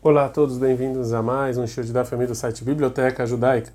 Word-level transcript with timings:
Olá 0.00 0.26
a 0.26 0.28
todos, 0.28 0.58
bem-vindos 0.58 1.12
a 1.12 1.20
mais 1.20 1.58
um 1.58 1.66
show 1.66 1.82
de 1.82 1.92
da 1.92 2.04
família 2.04 2.28
do 2.28 2.34
site 2.36 2.62
Biblioteca 2.62 3.26
Judaica. 3.26 3.72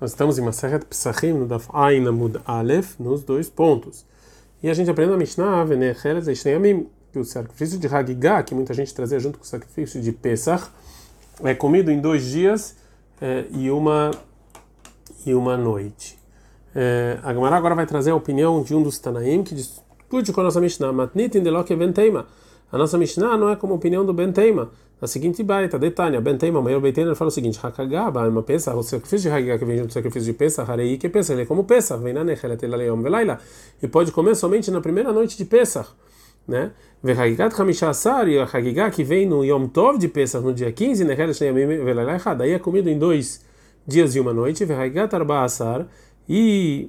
Nós 0.00 0.10
estamos 0.10 0.36
em 0.36 0.42
Maseret 0.42 0.84
Pesachim, 0.84 1.34
no 1.34 1.46
Daf 1.46 1.68
Ain 1.72 2.04
Amud 2.04 2.40
Aleph, 2.44 2.98
nos 2.98 3.22
dois 3.22 3.48
pontos. 3.48 4.04
E 4.60 4.68
a 4.68 4.74
gente 4.74 4.90
aprende 4.90 5.12
a 5.12 5.16
Mishnah, 5.16 5.62
Venecheres 5.62 6.26
Eishneyamim, 6.26 6.88
que 7.12 7.18
o 7.20 7.24
sacrifício 7.24 7.78
de 7.78 7.86
Hagigah, 7.86 8.42
que 8.42 8.56
muita 8.56 8.74
gente 8.74 8.92
trazia 8.92 9.20
junto 9.20 9.38
com 9.38 9.44
o 9.44 9.46
sacrifício 9.46 10.02
de 10.02 10.10
Pesach, 10.10 10.64
é 11.44 11.54
comido 11.54 11.92
em 11.92 12.00
dois 12.00 12.24
dias 12.24 12.74
é, 13.20 13.44
e, 13.52 13.70
uma, 13.70 14.10
e 15.24 15.32
uma 15.32 15.56
noite. 15.56 16.18
É, 16.74 17.20
a 17.22 17.32
Gemara 17.32 17.54
agora 17.54 17.76
vai 17.76 17.86
trazer 17.86 18.10
a 18.10 18.16
opinião 18.16 18.64
de 18.64 18.74
um 18.74 18.82
dos 18.82 18.98
Tanaim 18.98 19.44
que 19.44 19.54
discute 19.54 20.32
com 20.32 20.40
a 20.40 20.44
nossa 20.44 20.60
Mishnah, 20.60 20.92
Matnit 20.92 21.38
in 21.38 21.44
Delok 21.44 21.72
Venteima. 21.72 22.26
A 22.72 22.78
nossa 22.78 22.96
Mishnah 22.96 23.36
não 23.36 23.50
é 23.50 23.54
como 23.54 23.74
a 23.74 23.76
opinião 23.76 24.04
do 24.04 24.14
Benteima. 24.14 24.70
Na 24.98 25.06
seguinte 25.06 25.42
baita, 25.42 25.78
detalhe, 25.78 26.18
Benteima, 26.20 26.60
o 26.60 26.62
maior 26.62 26.80
Benteima, 26.80 27.14
fala 27.14 27.28
o 27.28 27.30
seguinte: 27.30 27.58
Hakagaba, 27.62 28.26
uma 28.26 28.42
peça, 28.42 28.74
o 28.74 28.82
sacrifício 28.82 29.28
de 29.28 29.36
Hagigah 29.36 29.58
que 29.58 29.64
vem 29.64 29.76
junto 29.76 29.92
sacrifício 29.92 30.32
de 30.32 30.38
peça, 30.38 30.62
Harei 30.62 30.96
que 30.96 31.08
peça, 31.08 31.34
ele 31.34 31.42
é 31.42 31.44
como 31.44 31.64
peça, 31.64 31.98
vem 31.98 32.14
na 32.14 32.24
Nechelet 32.24 32.64
Leom 32.64 33.02
Velaila, 33.02 33.38
e 33.82 33.88
pode 33.88 34.10
comer 34.10 34.34
somente 34.36 34.70
na 34.70 34.80
primeira 34.80 35.12
noite 35.12 35.36
de 35.36 35.44
Pesach, 35.44 35.90
né? 36.48 36.70
E 37.04 37.10
a 37.10 38.44
Hagigah 38.44 38.90
que 38.90 39.04
vem 39.04 39.26
no 39.26 39.44
Yom 39.44 39.66
Tov 39.66 39.98
de 39.98 40.08
Pesach, 40.08 40.42
no 40.42 40.54
dia 40.54 40.72
15, 40.72 41.04
Nechelet 41.04 41.40
Leom 41.40 41.84
Velaila, 41.84 42.34
daí 42.36 42.52
é 42.52 42.58
comido 42.58 42.88
em 42.88 42.96
dois 42.96 43.44
dias 43.86 44.14
e 44.14 44.20
uma 44.20 44.32
noite, 44.32 44.64
Arbaasar, 45.12 45.88
e, 46.28 46.88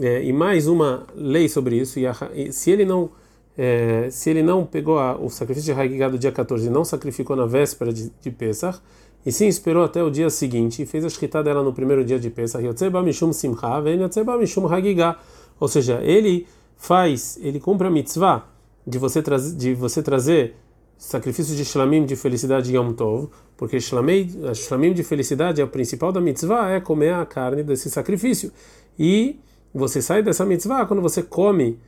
é, 0.00 0.22
e 0.22 0.32
mais 0.32 0.68
uma 0.68 1.06
lei 1.16 1.48
sobre 1.48 1.76
isso, 1.76 1.98
a, 2.06 2.14
e 2.34 2.52
se 2.52 2.70
ele 2.70 2.84
não 2.84 3.10
é, 3.56 4.08
se 4.10 4.30
ele 4.30 4.42
não 4.42 4.64
pegou 4.64 4.98
a, 4.98 5.16
o 5.16 5.30
sacrifício 5.30 5.72
de 5.72 5.80
Hagigah 5.80 6.08
do 6.08 6.18
dia 6.18 6.32
14 6.32 6.66
e 6.66 6.70
não 6.70 6.84
sacrificou 6.84 7.36
na 7.36 7.46
véspera 7.46 7.92
de, 7.92 8.10
de 8.20 8.30
Pesach, 8.30 8.80
e 9.24 9.32
sim 9.32 9.46
esperou 9.46 9.84
até 9.84 10.02
o 10.02 10.10
dia 10.10 10.28
seguinte 10.28 10.82
e 10.82 10.86
fez 10.86 11.04
a 11.04 11.08
shkita 11.08 11.42
dela 11.42 11.62
no 11.62 11.72
primeiro 11.72 12.04
dia 12.04 12.18
de 12.18 12.28
Pesach, 12.28 12.64
Yotzeba 12.64 13.02
Mishum 13.02 13.32
Simcha, 13.32 13.78
Yotzeba 13.88 14.36
Mishum 14.36 14.66
Hagigah. 14.66 15.16
Ou 15.58 15.68
seja, 15.68 16.00
ele 16.02 16.46
faz, 16.76 17.38
ele 17.40 17.58
cumpre 17.58 17.86
a 17.86 17.90
mitzvah 17.90 18.46
de 18.86 18.98
você, 18.98 19.22
trazer, 19.22 19.56
de 19.56 19.74
você 19.74 20.02
trazer 20.02 20.56
sacrifício 20.98 21.56
de 21.56 21.64
shlamim 21.64 22.04
de 22.04 22.16
felicidade 22.16 22.74
Yom 22.74 22.92
Tov, 22.92 23.28
porque 23.56 23.80
shlamim, 23.80 24.28
shlamim 24.54 24.92
de 24.92 25.02
felicidade, 25.02 25.62
a 25.62 25.66
principal 25.66 26.12
da 26.12 26.20
mitzvah 26.20 26.70
é 26.70 26.80
comer 26.80 27.14
a 27.14 27.24
carne 27.24 27.62
desse 27.62 27.88
sacrifício. 27.88 28.52
E 28.98 29.38
você 29.72 30.02
sai 30.02 30.22
dessa 30.22 30.44
mitzvah 30.44 30.86
quando 30.86 31.00
você 31.00 31.22
come 31.22 31.78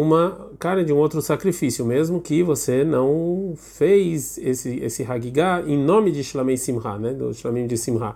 uma 0.00 0.50
carne 0.58 0.84
de 0.84 0.92
um 0.92 0.96
outro 0.96 1.22
sacrifício, 1.22 1.84
mesmo 1.84 2.20
que 2.20 2.42
você 2.42 2.84
não 2.84 3.54
fez 3.56 4.36
esse 4.36 4.78
esse 4.80 5.02
hagigah 5.02 5.62
em 5.66 5.78
nome 5.78 6.12
de 6.12 6.22
Shlamei 6.22 6.58
Simha, 6.58 6.98
né, 6.98 7.14
do 7.14 7.32
Shlamim 7.32 7.66
de 7.66 7.78
Simha. 7.78 8.14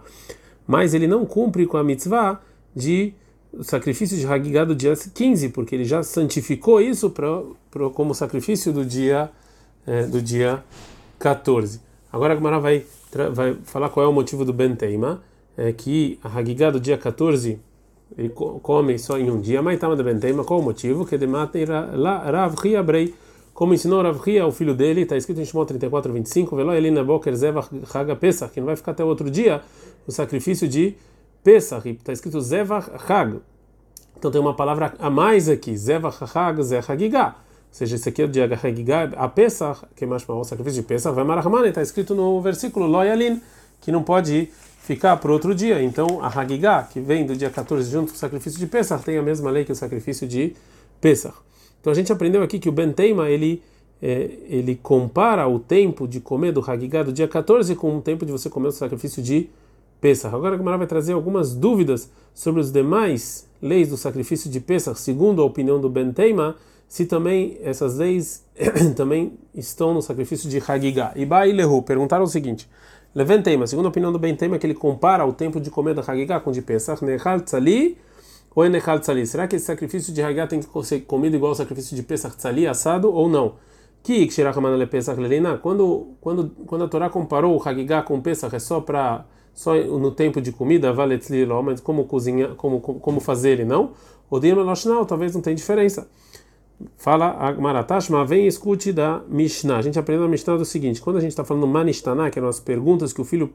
Mas 0.66 0.92
ele 0.92 1.06
não 1.06 1.24
cumpre 1.24 1.66
com 1.66 1.78
a 1.78 1.82
mitzvah 1.82 2.40
de 2.76 3.14
sacrifício 3.62 4.16
de 4.16 4.26
hagigah 4.26 4.64
do 4.64 4.74
dia 4.74 4.94
15, 4.94 5.48
porque 5.48 5.74
ele 5.74 5.84
já 5.84 6.02
santificou 6.02 6.80
isso 6.80 7.08
pra 7.08 7.90
como 7.94 8.14
sacrifício 8.14 8.72
do 8.72 8.84
dia 8.84 9.30
é, 9.86 10.04
do 10.04 10.20
dia 10.20 10.62
14. 11.18 11.80
Agora 12.12 12.34
a 12.34 12.36
Gemara 12.36 12.60
vai 12.60 12.84
vai 13.32 13.56
falar 13.64 13.88
qual 13.88 14.04
é 14.04 14.08
o 14.08 14.12
motivo 14.12 14.44
do 14.44 14.52
Benteima, 14.52 15.22
é 15.56 15.72
que 15.72 16.18
a 16.22 16.28
hagigah 16.28 16.70
do 16.70 16.78
dia 16.78 16.98
14 16.98 17.58
ele 18.16 18.30
come 18.30 18.98
só 18.98 19.18
em 19.18 19.30
um 19.30 19.40
dia, 19.40 19.62
mas 19.62 19.74
estava 19.74 19.96
de 19.96 20.02
Benteima, 20.02 20.44
qual 20.44 20.60
o 20.60 20.62
motivo? 20.62 21.06
Que 21.06 21.16
de 21.16 21.26
Rav 21.26 22.54
Ria 22.60 22.82
Brei, 22.82 23.14
como 23.54 23.72
ensinou 23.72 24.02
Rav 24.02 24.18
Ria, 24.18 24.46
o 24.46 24.52
filho 24.52 24.74
dele, 24.74 25.02
está 25.02 25.16
escrito 25.16 25.40
em 25.40 25.44
Shimon 25.44 25.64
34, 25.64 26.12
25, 26.12 26.56
Velo 26.56 26.72
Elina 26.72 27.04
Boker 27.04 27.34
Zevach 27.34 27.68
Haga 27.92 28.16
Pesach, 28.16 28.52
que 28.52 28.60
não 28.60 28.66
vai 28.66 28.76
ficar 28.76 28.92
até 28.92 29.04
outro 29.04 29.30
dia 29.30 29.62
o 30.06 30.12
sacrifício 30.12 30.68
de 30.68 30.94
Pesach, 31.44 31.88
está 31.88 32.12
escrito 32.12 32.40
Zevach 32.40 32.90
Hag. 33.08 33.40
Então 34.18 34.30
tem 34.30 34.40
uma 34.40 34.54
palavra 34.54 34.94
a 34.98 35.08
mais 35.08 35.48
aqui, 35.48 35.76
Zevach 35.76 36.18
Hag 36.34 36.62
Zehagigah. 36.62 37.36
Ou 37.70 37.74
seja, 37.74 37.94
esse 37.94 38.08
aqui 38.08 38.20
é 38.20 38.24
o 38.24 38.28
dia 38.28 38.46
Hagigah, 38.46 39.12
a 39.16 39.28
Pesach, 39.28 39.82
que 39.94 40.04
é 40.04 40.06
mais 40.06 40.24
para 40.24 40.34
o 40.34 40.42
sacrifício 40.42 40.82
de 40.82 40.88
Pesach, 40.88 41.14
vai 41.14 41.22
Marahman, 41.22 41.68
está 41.68 41.80
escrito 41.80 42.16
no 42.16 42.40
versículo 42.40 42.86
Loyalin, 42.86 43.40
que 43.80 43.92
não 43.92 44.02
pode 44.02 44.34
ir 44.34 44.52
ficar 44.94 45.16
para 45.18 45.30
outro 45.30 45.54
dia. 45.54 45.80
Então, 45.80 46.20
a 46.20 46.26
Hagigah, 46.26 46.82
que 46.82 46.98
vem 46.98 47.24
do 47.24 47.36
dia 47.36 47.48
14 47.48 47.88
junto 47.88 48.10
com 48.10 48.16
o 48.16 48.18
sacrifício 48.18 48.58
de 48.58 48.66
Pesach, 48.66 49.04
tem 49.04 49.16
a 49.16 49.22
mesma 49.22 49.48
lei 49.48 49.64
que 49.64 49.70
o 49.70 49.74
sacrifício 49.74 50.26
de 50.26 50.56
Pesach. 51.00 51.36
Então, 51.80 51.92
a 51.92 51.94
gente 51.94 52.12
aprendeu 52.12 52.42
aqui 52.42 52.58
que 52.58 52.68
o 52.68 52.72
Benteima, 52.72 53.30
ele, 53.30 53.62
é, 54.02 54.30
ele 54.48 54.74
compara 54.74 55.46
o 55.46 55.60
tempo 55.60 56.08
de 56.08 56.18
comer 56.18 56.50
do 56.50 56.60
Hagigah 56.60 57.04
do 57.04 57.12
dia 57.12 57.28
14 57.28 57.76
com 57.76 57.98
o 57.98 58.02
tempo 58.02 58.26
de 58.26 58.32
você 58.32 58.50
comer 58.50 58.66
o 58.66 58.72
sacrifício 58.72 59.22
de 59.22 59.48
Pesach. 60.00 60.34
Agora 60.34 60.56
a 60.56 60.58
Gemara 60.58 60.76
vai 60.76 60.88
trazer 60.88 61.12
algumas 61.12 61.54
dúvidas 61.54 62.10
sobre 62.34 62.60
os 62.60 62.72
demais 62.72 63.46
leis 63.62 63.90
do 63.90 63.96
sacrifício 63.96 64.50
de 64.50 64.58
Pesach, 64.58 64.98
segundo 64.98 65.40
a 65.40 65.44
opinião 65.44 65.80
do 65.80 65.88
Benteima, 65.88 66.56
se 66.88 67.06
também 67.06 67.58
essas 67.62 67.98
leis 67.98 68.44
também 68.96 69.34
estão 69.54 69.94
no 69.94 70.02
sacrifício 70.02 70.50
de 70.50 70.60
Hagigah. 70.66 71.12
E 71.14 71.24
Bailehu 71.24 71.80
perguntaram 71.80 72.24
o 72.24 72.28
seguinte: 72.28 72.68
Leventema, 73.14 73.66
segundo 73.66 73.86
a 73.86 73.88
opinião 73.88 74.12
do 74.12 74.18
Bentema, 74.18 74.58
que 74.58 74.66
ele 74.66 74.74
compara 74.74 75.26
o 75.26 75.32
tempo 75.32 75.60
de 75.60 75.68
comer 75.68 75.94
da 75.94 76.02
Hagigah 76.02 76.38
com 76.38 76.50
o 76.50 76.52
de 76.52 76.62
Pesach, 76.62 77.04
Nechal 77.04 77.40
Tzali 77.40 77.98
ou 78.54 78.68
Nechal 78.68 79.00
Tzali. 79.00 79.26
Será 79.26 79.48
que 79.48 79.56
esse 79.56 79.66
sacrifício 79.66 80.12
de 80.14 80.22
Hagigah 80.22 80.46
tem 80.46 80.60
que 80.60 80.84
ser 80.84 81.00
comido 81.00 81.34
igual 81.34 81.50
ao 81.50 81.56
sacrifício 81.56 81.96
de 81.96 82.04
Pesach 82.04 82.36
Tzali, 82.36 82.68
assado, 82.68 83.12
ou 83.12 83.28
não? 83.28 83.54
Que 84.02 84.28
Pesach 84.88 85.18
quando 85.60 86.08
quando 86.20 86.50
quando 86.66 86.84
a 86.84 86.88
Torá 86.88 87.10
comparou 87.10 87.58
o 87.58 87.68
Hagigah 87.68 88.02
com 88.02 88.16
o 88.16 88.22
Pesach, 88.22 88.54
é 88.54 88.60
só 88.60 88.80
para 88.80 89.24
só 89.52 89.74
no 89.74 90.12
tempo 90.12 90.40
de 90.40 90.52
comida, 90.52 90.92
vale 90.92 91.18
mas 91.64 91.80
como 91.80 92.04
cozinhar, 92.04 92.54
como 92.54 92.80
como 92.80 93.20
fazer 93.20 93.50
ele 93.50 93.64
não? 93.64 93.90
O 94.30 94.38
Dima 94.38 94.62
talvez 95.04 95.34
não 95.34 95.42
tenha 95.42 95.56
diferença. 95.56 96.08
Fala 96.96 97.32
a 97.32 97.52
Maratashma, 97.52 98.24
vem 98.24 98.44
e 98.44 98.46
escute 98.46 98.92
da 98.92 99.22
Mishnah. 99.28 99.78
A 99.78 99.82
gente 99.82 99.98
aprendeu 99.98 100.24
na 100.24 100.30
Mishnah 100.30 100.56
do 100.56 100.64
seguinte: 100.64 101.00
quando 101.00 101.16
a 101.16 101.20
gente 101.20 101.30
está 101.30 101.44
falando 101.44 101.66
Manishtaná, 101.66 102.30
que 102.30 102.38
eram 102.38 102.48
as 102.48 102.60
perguntas 102.60 103.12
que 103.12 103.20
o 103.20 103.24
filho 103.24 103.52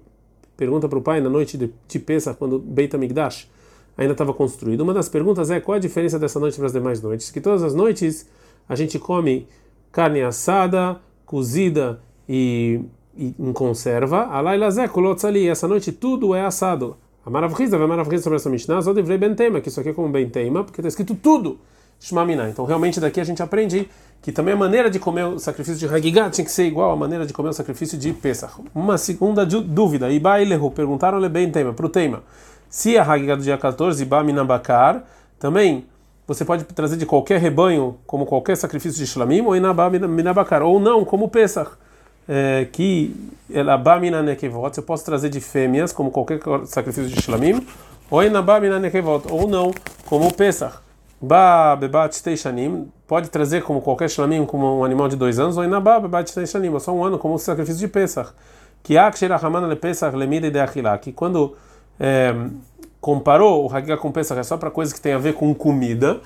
pergunta 0.56 0.88
para 0.88 0.98
o 0.98 1.02
pai 1.02 1.20
na 1.22 1.30
noite 1.30 1.58
de, 1.58 1.74
de 1.88 2.00
Pesach, 2.00 2.38
quando 2.38 2.60
Beit 2.60 2.96
HaMikdash 2.96 3.50
ainda 3.98 4.14
estava 4.14 4.34
construído, 4.34 4.82
uma 4.82 4.94
das 4.94 5.10
perguntas 5.10 5.50
é 5.50 5.60
qual 5.60 5.76
a 5.76 5.80
diferença 5.80 6.20
dessa 6.20 6.40
noite 6.40 6.58
para 6.58 6.68
as 6.68 6.74
demais 6.74 7.02
noites? 7.02 7.32
Que 7.32 7.42
todas 7.42 7.64
as 7.64 7.74
noites 7.74 8.30
a 8.68 8.76
gente 8.76 9.00
come 9.00 9.48
carne 9.92 10.22
assada, 10.22 11.00
cozida 11.26 12.02
e, 12.28 12.82
e 13.16 13.34
em 13.40 13.54
conserva. 13.54 14.26
Alailazé, 14.26 14.88
kolotzali, 14.88 15.48
essa 15.48 15.68
noite 15.68 15.92
tudo 15.92 16.36
é 16.36 16.42
assado. 16.42 16.98
A 17.26 17.30
Maravriza 17.30 17.78
vai 17.78 17.88
Maravriza 17.88 18.24
sobre 18.24 18.36
essa 18.36 18.50
Mishnah, 18.50 18.82
só 18.82 18.94
deveria 18.94 19.18
Bentema, 19.18 19.60
que 19.60 19.70
isso 19.70 19.80
aqui 19.80 19.90
é 19.90 19.94
como 19.94 20.10
Bentema, 20.10 20.64
porque 20.64 20.80
está 20.80 20.90
escrito 20.90 21.16
tudo. 21.16 21.60
Shmamina. 22.00 22.50
Então, 22.50 22.66
realmente, 22.66 23.00
daqui 23.00 23.20
a 23.20 23.24
gente 23.24 23.42
aprende 23.42 23.90
que 24.22 24.32
também 24.32 24.54
a 24.54 24.58
maneira 24.58 24.90
de 24.90 24.98
comer 24.98 25.24
o 25.26 25.40
sacrifício 25.40 25.88
de 25.88 25.94
Hagigah 25.94 26.30
tinha 26.30 26.44
que 26.44 26.52
ser 26.52 26.66
igual 26.66 26.92
à 26.92 26.96
maneira 26.96 27.26
de 27.26 27.34
comer 27.34 27.50
o 27.50 27.54
sacrifício 27.54 27.98
de 27.98 28.12
Pesach. 28.12 28.54
Uma 28.74 28.98
segunda 28.98 29.46
dúvida, 29.46 30.10
Ibailehu, 30.10 30.72
perguntaram-lhe 30.72 31.30
bem 31.30 31.52
tema, 31.52 31.74
para 31.74 31.86
o 31.86 31.90
tema. 31.90 32.24
Se 32.70 32.98
a 32.98 33.04
Hagigah 33.04 33.36
do 33.36 33.44
dia 33.44 33.58
14, 33.58 34.02
Ibaminabakar, 34.02 35.04
também 35.38 35.86
você 36.28 36.44
pode 36.44 36.64
trazer 36.64 36.98
de 36.98 37.06
qualquer 37.06 37.40
rebanho, 37.40 37.98
como 38.08 38.26
qualquer 38.26 38.58
sacrifício 38.58 38.98
de 38.98 39.06
Shlamim, 39.06 39.42
ou 39.42 39.56
Inabaminabakar, 39.56 40.64
ou 40.64 40.80
não, 40.80 41.06
como 41.06 41.30
Pesach. 41.30 41.72
É, 42.28 42.68
que 42.72 43.16
ela 43.54 43.78
bamina 43.78 44.24
nekevot, 44.24 44.74
você 44.74 44.82
pode 44.82 45.04
trazer 45.04 45.30
de 45.30 45.40
fêmeas, 45.40 45.94
como 45.94 46.10
qualquer 46.10 46.40
sacrifício 46.66 47.08
de 47.08 47.22
Shlamim, 47.22 47.64
ou 48.10 48.24
inabamina 48.24 48.80
nekevot, 48.80 49.28
ou 49.30 49.48
não, 49.48 49.72
como 50.06 50.34
Pesach. 50.34 50.78
Ba 51.28 51.76
bebat 51.76 52.12
pode 53.08 53.32
trazer 53.32 53.64
como 53.64 53.82
qualquer 53.82 54.08
shlamim 54.08 54.46
como 54.46 54.80
um 54.80 54.86
animal 54.86 55.08
de 55.08 55.16
dois 55.16 55.40
anos 55.40 55.58
ou 55.58 55.64
inabá 55.64 56.00
bebat 56.00 56.32
teishanim, 56.32 56.70
ou 56.70 56.80
só 56.80 56.92
um 56.94 57.04
ano 57.04 57.18
como 57.18 57.34
o 57.34 57.40
sacrifício 57.40 57.80
de 57.80 57.88
Pesach. 57.88 58.30
Que 58.84 58.96
akshirahaman 58.96 59.68
le 59.68 59.76
Pesach 59.76 60.16
lemida 60.16 60.52
de 60.52 60.60
achilá, 60.60 60.96
que 61.00 61.12
quando 61.12 61.56
é, 62.00 62.36
comparou 63.02 63.66
o 63.66 63.76
Hagigah 63.76 63.98
com 63.98 64.12
Pesach 64.12 64.40
é 64.40 64.44
só 64.44 64.56
para 64.56 64.70
coisas 64.70 64.94
que 64.94 65.02
tem 65.02 65.14
a 65.14 65.18
ver 65.18 65.34
com 65.34 65.52
comida, 65.56 66.22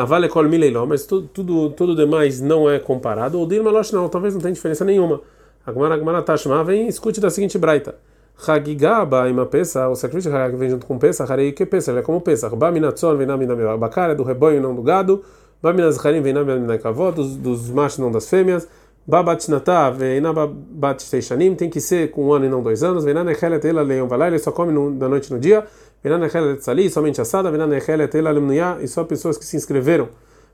avale 0.00 0.28
kol 0.28 0.48
mileiló, 0.48 0.84
mas 0.84 1.06
tudo, 1.06 1.28
tudo, 1.28 1.70
tudo 1.70 1.94
demais 1.94 2.40
não 2.40 2.68
é 2.68 2.80
comparado, 2.80 3.38
ou 3.38 3.46
dilma 3.46 3.70
não, 3.92 4.08
talvez 4.08 4.34
não 4.34 4.40
tenha 4.40 4.52
diferença 4.52 4.84
nenhuma. 4.84 5.20
Agora, 5.64 5.94
Agmara 5.94 6.22
Tashma 6.22 6.64
vem 6.64 6.88
escute 6.88 7.20
da 7.20 7.30
seguinte 7.30 7.56
braita. 7.56 7.94
Hagigah 8.36 9.06
ima 9.28 9.46
Pesach, 9.46 9.90
o 9.90 9.94
sacrifício 9.94 10.30
de 10.30 10.36
Hagigah 10.36 10.58
vem 10.58 10.70
junto 10.70 10.86
com 10.86 10.98
Pesach, 10.98 11.30
Harei 11.30 11.52
que 11.52 11.64
Pesach, 11.64 11.90
ele 11.90 12.00
é 12.00 12.02
como 12.02 12.20
Pesach. 12.20 12.54
Ba 12.56 12.70
minatzon 12.70 13.16
vem 13.16 13.26
na 13.26 13.36
mina 13.36 13.76
bacara, 13.76 14.12
é 14.12 14.14
do 14.14 14.22
rebanho 14.22 14.60
não 14.60 14.74
do 14.74 14.82
gado. 14.82 15.24
Ba 15.64 15.72
minazcharim 15.72 16.20
vem 16.20 16.34
na 16.34 16.44
mina 16.44 16.76
kavod, 16.76 17.16
dos, 17.16 17.36
dos 17.36 17.70
machos 17.70 17.98
não 17.98 18.12
das 18.12 18.28
fêmeas. 18.28 18.68
Ba 19.06 19.22
batnatá 19.22 19.88
vem 19.88 20.20
na 20.20 20.30
bat 20.30 21.02
teishanim, 21.10 21.54
tem 21.54 21.70
que 21.70 21.80
ser 21.80 22.10
com 22.10 22.26
um 22.26 22.32
ano 22.34 22.44
e 22.44 22.48
não 22.50 22.62
dois 22.62 22.82
anos. 22.82 23.02
Vem 23.02 23.14
na 23.14 23.24
nechelet 23.24 23.66
ela 23.66 23.80
leão 23.80 24.06
vai 24.06 24.18
lá, 24.18 24.26
ele 24.26 24.38
só 24.38 24.52
come 24.52 24.72
no, 24.72 24.90
da 24.90 25.08
noite 25.08 25.32
no 25.32 25.38
dia. 25.38 25.64
Vem 26.02 26.12
na 26.12 26.18
nechelet 26.18 26.58
tzali, 26.58 26.90
somente 26.90 27.18
assada. 27.18 27.50
Vem 27.50 27.58
na 27.58 27.66
nechelet 27.66 28.14
ela 28.14 28.30
lemnuya, 28.30 28.76
e 28.82 28.86
só 28.86 29.04
pessoas 29.04 29.38
que 29.38 29.44
se 29.46 29.56
inscreveram. 29.56 30.10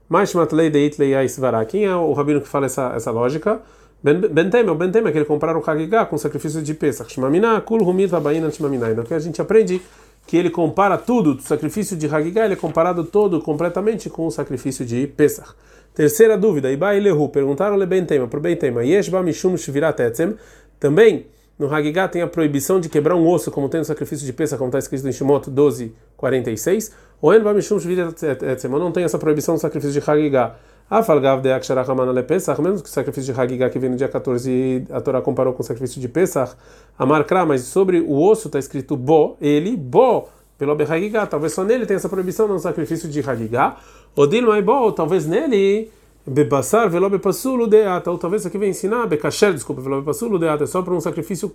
Mais 0.08 0.32
matlei 0.32 0.70
deit 0.70 0.96
leia 0.96 1.24
isvará. 1.24 1.64
Quem 1.64 1.86
é 1.86 1.96
o 1.96 2.12
rabino 2.12 2.40
que 2.40 2.46
fala 2.46 2.66
essa, 2.66 2.92
essa 2.94 3.10
lógica? 3.10 3.60
Bentema 4.02 5.08
é 5.08 5.12
que 5.12 5.18
ele 5.18 5.24
compara 5.24 5.58
o 5.58 5.62
Hagigah 5.64 6.06
com 6.06 6.16
sacrifício 6.16 6.62
de 6.62 6.72
Pesach. 6.72 7.12
Shmamina, 7.12 7.60
Kul 7.60 7.82
Humit 7.82 8.08
Vabaina 8.08 8.50
Shmamina. 8.50 8.90
Então 8.90 9.04
que 9.04 9.12
a 9.12 9.18
gente 9.18 9.40
aprende 9.42 9.82
que 10.26 10.36
ele 10.36 10.48
compara 10.48 10.96
tudo, 10.96 11.34
o 11.34 11.40
sacrifício 11.40 11.96
de 11.96 12.06
Hagigah, 12.06 12.44
ele 12.44 12.54
é 12.54 12.56
comparado 12.56 13.04
todo, 13.04 13.40
completamente 13.40 14.08
com 14.08 14.26
o 14.26 14.30
sacrifício 14.30 14.86
de 14.86 15.06
Pesach. 15.06 15.50
Terceira 15.92 16.38
dúvida, 16.38 16.70
Iba 16.70 16.92
Lehu, 16.92 17.28
perguntaram 17.28 17.76
le 17.76 17.84
Bentema, 17.84 18.28
para 18.28 18.38
o 18.38 18.40
Bentema, 18.40 18.84
Yesh 18.84 19.08
Ba 19.08 19.22
Mishum 19.22 19.56
Shvirat 19.56 19.98
Etzem, 20.00 20.36
também 20.78 21.26
no 21.58 21.72
Hagigah 21.74 22.08
tem 22.08 22.22
a 22.22 22.28
proibição 22.28 22.80
de 22.80 22.88
quebrar 22.88 23.16
um 23.16 23.28
osso, 23.28 23.50
como 23.50 23.68
tem 23.68 23.80
no 23.80 23.84
sacrifício 23.84 24.24
de 24.24 24.32
Pesach, 24.32 24.56
como 24.56 24.68
está 24.68 24.78
escrito 24.78 25.06
em 25.06 25.12
Shimot 25.12 25.50
12, 25.50 25.92
46, 26.16 26.92
ou 27.20 27.34
En 27.34 27.40
Ba 27.40 27.52
Mishum 27.52 27.78
Shvirat 27.78 28.22
Etzem, 28.22 28.70
não 28.70 28.92
tem 28.92 29.04
essa 29.04 29.18
proibição 29.18 29.54
no 29.54 29.60
sacrifício 29.60 30.00
de 30.00 30.10
Hagigah. 30.10 30.54
A 30.90 31.04
falgav 31.04 31.40
de 31.40 31.52
Aksharachamana 31.52 32.12
le 32.12 32.24
Pesach, 32.24 32.60
mesmo 32.60 32.82
que 32.82 32.88
o 32.88 32.92
sacrifício 32.92 33.32
de 33.32 33.40
Hagigah 33.40 33.70
que 33.70 33.78
vem 33.78 33.90
no 33.90 33.96
dia 33.96 34.08
14, 34.08 34.86
a 34.90 35.00
Torá 35.00 35.22
comparou 35.22 35.52
com 35.52 35.62
o 35.62 35.64
sacrifício 35.64 36.00
de 36.00 36.08
Pesach, 36.08 36.56
a 36.98 37.06
marcra, 37.06 37.46
mas 37.46 37.60
sobre 37.62 38.00
o 38.00 38.20
osso 38.20 38.48
está 38.48 38.58
escrito 38.58 38.96
bo, 38.96 39.36
ele, 39.40 39.76
bo, 39.76 40.28
pelo 40.58 40.72
Hagigah, 40.72 41.28
talvez 41.28 41.52
só 41.52 41.62
nele 41.62 41.86
tem 41.86 41.94
essa 41.94 42.08
proibição 42.08 42.48
no 42.48 42.58
sacrifício 42.58 43.08
de 43.08 43.20
Hagigah, 43.20 43.76
o 44.16 44.26
Dilmai 44.26 44.62
bo, 44.62 44.90
talvez 44.90 45.26
nele, 45.26 45.92
bebassar 46.26 46.90
velo 46.90 47.08
bepassulo 47.08 47.68
deata, 47.68 48.10
ou 48.10 48.18
talvez 48.18 48.44
aqui 48.44 48.58
vem 48.58 48.70
ensinar, 48.70 49.06
bekasher, 49.06 49.54
desculpa, 49.54 49.80
velo 49.80 50.00
bepassulo 50.00 50.40
deata, 50.40 50.64
é 50.64 50.66
só 50.66 50.82
para 50.82 50.92
um 50.92 51.00
sacrifício 51.00 51.54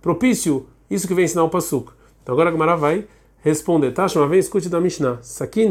propício, 0.00 0.66
isso 0.90 1.06
que 1.06 1.14
vem 1.14 1.26
ensinar 1.26 1.44
o 1.44 1.48
Pasuk. 1.48 1.92
Então 2.20 2.32
agora 2.32 2.48
a 2.48 2.52
Gemara 2.52 2.74
vai 2.74 3.06
responder. 3.42 3.90
Tash, 3.90 4.16
uma 4.16 4.28
vez 4.28 4.46
escute 4.46 4.68
da 4.68 4.80
Mishnah. 4.80 5.18
Sakin 5.20 5.70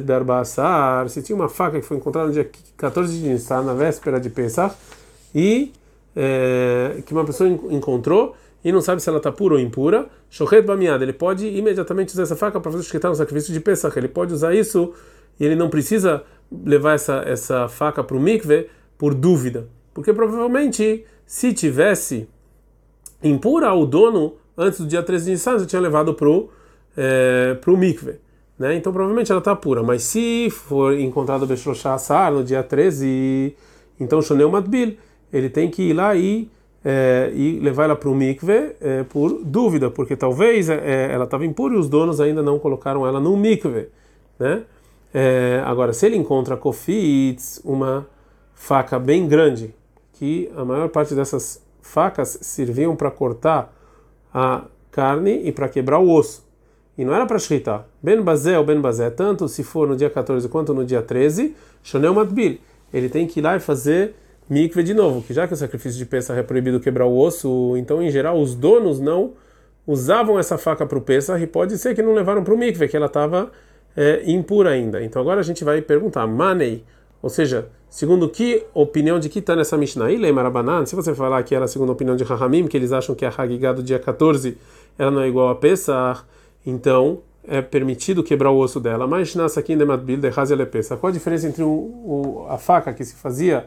be'arba'asar. 0.00 1.08
Se 1.08 1.22
tinha 1.22 1.36
uma 1.36 1.48
faca 1.48 1.78
que 1.78 1.86
foi 1.86 1.98
encontrada 1.98 2.28
no 2.28 2.32
dia 2.32 2.50
14 2.76 3.18
de 3.18 3.28
Nisan, 3.28 3.62
na 3.62 3.74
véspera 3.74 4.18
de 4.18 4.30
Pesach, 4.30 4.74
e 5.34 5.72
é, 6.16 7.02
que 7.06 7.12
uma 7.12 7.24
pessoa 7.24 7.48
encontrou 7.48 8.34
e 8.64 8.72
não 8.72 8.80
sabe 8.80 9.00
se 9.00 9.08
ela 9.08 9.18
está 9.18 9.32
pura 9.32 9.54
ou 9.54 9.60
impura, 9.60 10.08
shochet 10.28 10.62
bamiad, 10.62 11.02
ele 11.02 11.14
pode 11.14 11.46
imediatamente 11.46 12.10
usar 12.10 12.24
essa 12.24 12.36
faca 12.36 12.60
para 12.60 12.70
fazer 12.70 12.84
shketar 12.84 13.10
no 13.10 13.16
sacrifício 13.16 13.52
de 13.54 13.60
Pesach. 13.60 13.96
Ele 13.98 14.08
pode 14.08 14.34
usar 14.34 14.54
isso 14.54 14.92
e 15.38 15.44
ele 15.44 15.56
não 15.56 15.70
precisa 15.70 16.22
levar 16.50 16.94
essa, 16.94 17.22
essa 17.26 17.68
faca 17.68 18.02
para 18.02 18.16
o 18.16 18.20
mikve 18.20 18.68
por 18.98 19.14
dúvida. 19.14 19.68
Porque 19.94 20.12
provavelmente, 20.12 21.06
se 21.24 21.54
tivesse 21.54 22.28
impura, 23.22 23.72
o 23.72 23.86
dono, 23.86 24.34
antes 24.56 24.80
do 24.80 24.86
dia 24.86 25.02
13 25.02 25.24
de 25.24 25.30
Nisan, 25.32 25.58
já 25.58 25.66
tinha 25.66 25.80
levado 25.80 26.12
para 26.12 26.28
o 26.28 26.50
é, 26.96 27.54
para 27.54 27.72
o 27.72 27.76
mikve. 27.76 28.16
Né? 28.58 28.76
Então 28.76 28.92
provavelmente 28.92 29.32
ela 29.32 29.38
está 29.38 29.56
pura, 29.56 29.82
mas 29.82 30.02
se 30.02 30.50
for 30.50 30.92
encontrado 30.98 31.46
Beshoshá 31.46 31.94
Assar 31.94 32.30
no 32.30 32.44
dia 32.44 32.62
13, 32.62 33.56
então 33.98 34.20
Shoneu 34.20 34.50
Matbil, 34.50 34.98
ele 35.32 35.48
tem 35.48 35.70
que 35.70 35.82
ir 35.82 35.92
lá 35.94 36.14
e, 36.14 36.50
é, 36.84 37.32
e 37.34 37.58
levar 37.58 37.84
ela 37.84 37.96
para 37.96 38.10
o 38.10 38.14
mikve 38.14 38.76
é, 38.80 39.02
por 39.04 39.42
dúvida, 39.42 39.90
porque 39.90 40.14
talvez 40.14 40.68
é, 40.68 41.08
é 41.08 41.12
ela 41.12 41.24
estava 41.24 41.46
impura 41.46 41.74
e 41.74 41.78
os 41.78 41.88
donos 41.88 42.20
ainda 42.20 42.42
não 42.42 42.58
colocaram 42.58 43.06
ela 43.06 43.18
no 43.18 43.34
mikve. 43.34 43.88
Né? 44.38 44.64
É, 45.14 45.62
agora, 45.64 45.94
se 45.94 46.04
ele 46.04 46.16
encontra 46.16 46.54
kofitz, 46.54 47.62
uma 47.64 48.06
faca 48.54 48.98
bem 48.98 49.26
grande, 49.26 49.74
que 50.12 50.52
a 50.54 50.66
maior 50.66 50.90
parte 50.90 51.14
dessas 51.14 51.64
facas 51.80 52.38
serviam 52.42 52.94
para 52.94 53.10
cortar 53.10 53.74
a 54.34 54.64
carne 54.90 55.40
e 55.44 55.50
para 55.50 55.66
quebrar 55.66 55.98
o 55.98 56.10
osso 56.10 56.49
e 57.00 57.04
não 57.04 57.14
era 57.14 57.24
para 57.24 57.38
shritar. 57.38 57.86
Ben 58.02 58.20
bazé 58.20 58.58
ou 58.58 58.64
ben 58.64 58.78
bazé, 58.78 59.08
tanto 59.08 59.48
se 59.48 59.64
for 59.64 59.88
no 59.88 59.96
dia 59.96 60.10
14 60.10 60.46
quanto 60.50 60.74
no 60.74 60.84
dia 60.84 61.00
13, 61.00 61.56
shoneu 61.82 62.12
matbil. 62.12 62.58
Ele 62.92 63.08
tem 63.08 63.26
que 63.26 63.40
ir 63.40 63.42
lá 63.42 63.56
e 63.56 63.60
fazer 63.60 64.14
mikve 64.50 64.82
de 64.82 64.92
novo, 64.92 65.22
que 65.22 65.32
já 65.32 65.46
que 65.46 65.54
o 65.54 65.56
sacrifício 65.56 65.98
de 65.98 66.04
Pesach 66.04 66.38
é 66.38 66.42
proibido 66.42 66.78
quebrar 66.78 67.06
o 67.06 67.18
osso, 67.18 67.74
então 67.78 68.02
em 68.02 68.10
geral 68.10 68.38
os 68.38 68.54
donos 68.54 69.00
não 69.00 69.32
usavam 69.86 70.38
essa 70.38 70.58
faca 70.58 70.84
para 70.84 70.98
o 70.98 71.00
Pesach 71.00 71.42
e 71.42 71.46
pode 71.46 71.78
ser 71.78 71.94
que 71.94 72.02
não 72.02 72.12
levaram 72.12 72.44
para 72.44 72.52
o 72.52 72.58
mikve, 72.58 72.86
que 72.86 72.98
ela 72.98 73.06
estava 73.06 73.50
é, 73.96 74.22
impura 74.26 74.68
ainda. 74.68 75.02
Então 75.02 75.22
agora 75.22 75.40
a 75.40 75.42
gente 75.42 75.64
vai 75.64 75.80
perguntar, 75.80 76.26
manei, 76.26 76.84
ou 77.22 77.30
seja, 77.30 77.68
segundo 77.88 78.28
que 78.28 78.66
opinião 78.74 79.18
de 79.18 79.30
que 79.30 79.38
está 79.38 79.56
nessa 79.56 79.78
Mishnah? 79.78 80.12
Ilei 80.12 80.32
Marabanan, 80.32 80.84
se 80.84 80.94
você 80.94 81.14
falar 81.14 81.42
que 81.44 81.54
era 81.54 81.64
a 81.64 81.68
segunda 81.68 81.92
opinião 81.92 82.14
de 82.14 82.24
Rahamim, 82.24 82.66
que 82.66 82.76
eles 82.76 82.92
acham 82.92 83.14
que 83.14 83.24
a 83.24 83.32
Hagigah 83.34 83.72
do 83.72 83.82
dia 83.82 83.98
14 83.98 84.58
ela 84.98 85.10
não 85.10 85.22
é 85.22 85.28
igual 85.28 85.48
a 85.48 85.54
Pesach, 85.54 86.24
então 86.64 87.20
é 87.46 87.60
permitido 87.62 88.22
quebrar 88.22 88.50
o 88.50 88.58
osso 88.58 88.78
dela. 88.78 89.06
Mas 89.06 89.34
nessa 89.34 89.60
aqui 89.60 89.72
em 89.72 89.78
Dematbil, 89.78 90.18
de 90.18 90.28
Hazelepesa. 90.28 90.96
Qual 90.96 91.10
a 91.10 91.12
diferença 91.12 91.46
entre 91.46 91.62
o, 91.62 91.68
o, 91.68 92.46
a 92.48 92.58
faca 92.58 92.92
que 92.92 93.04
se 93.04 93.14
fazia 93.14 93.66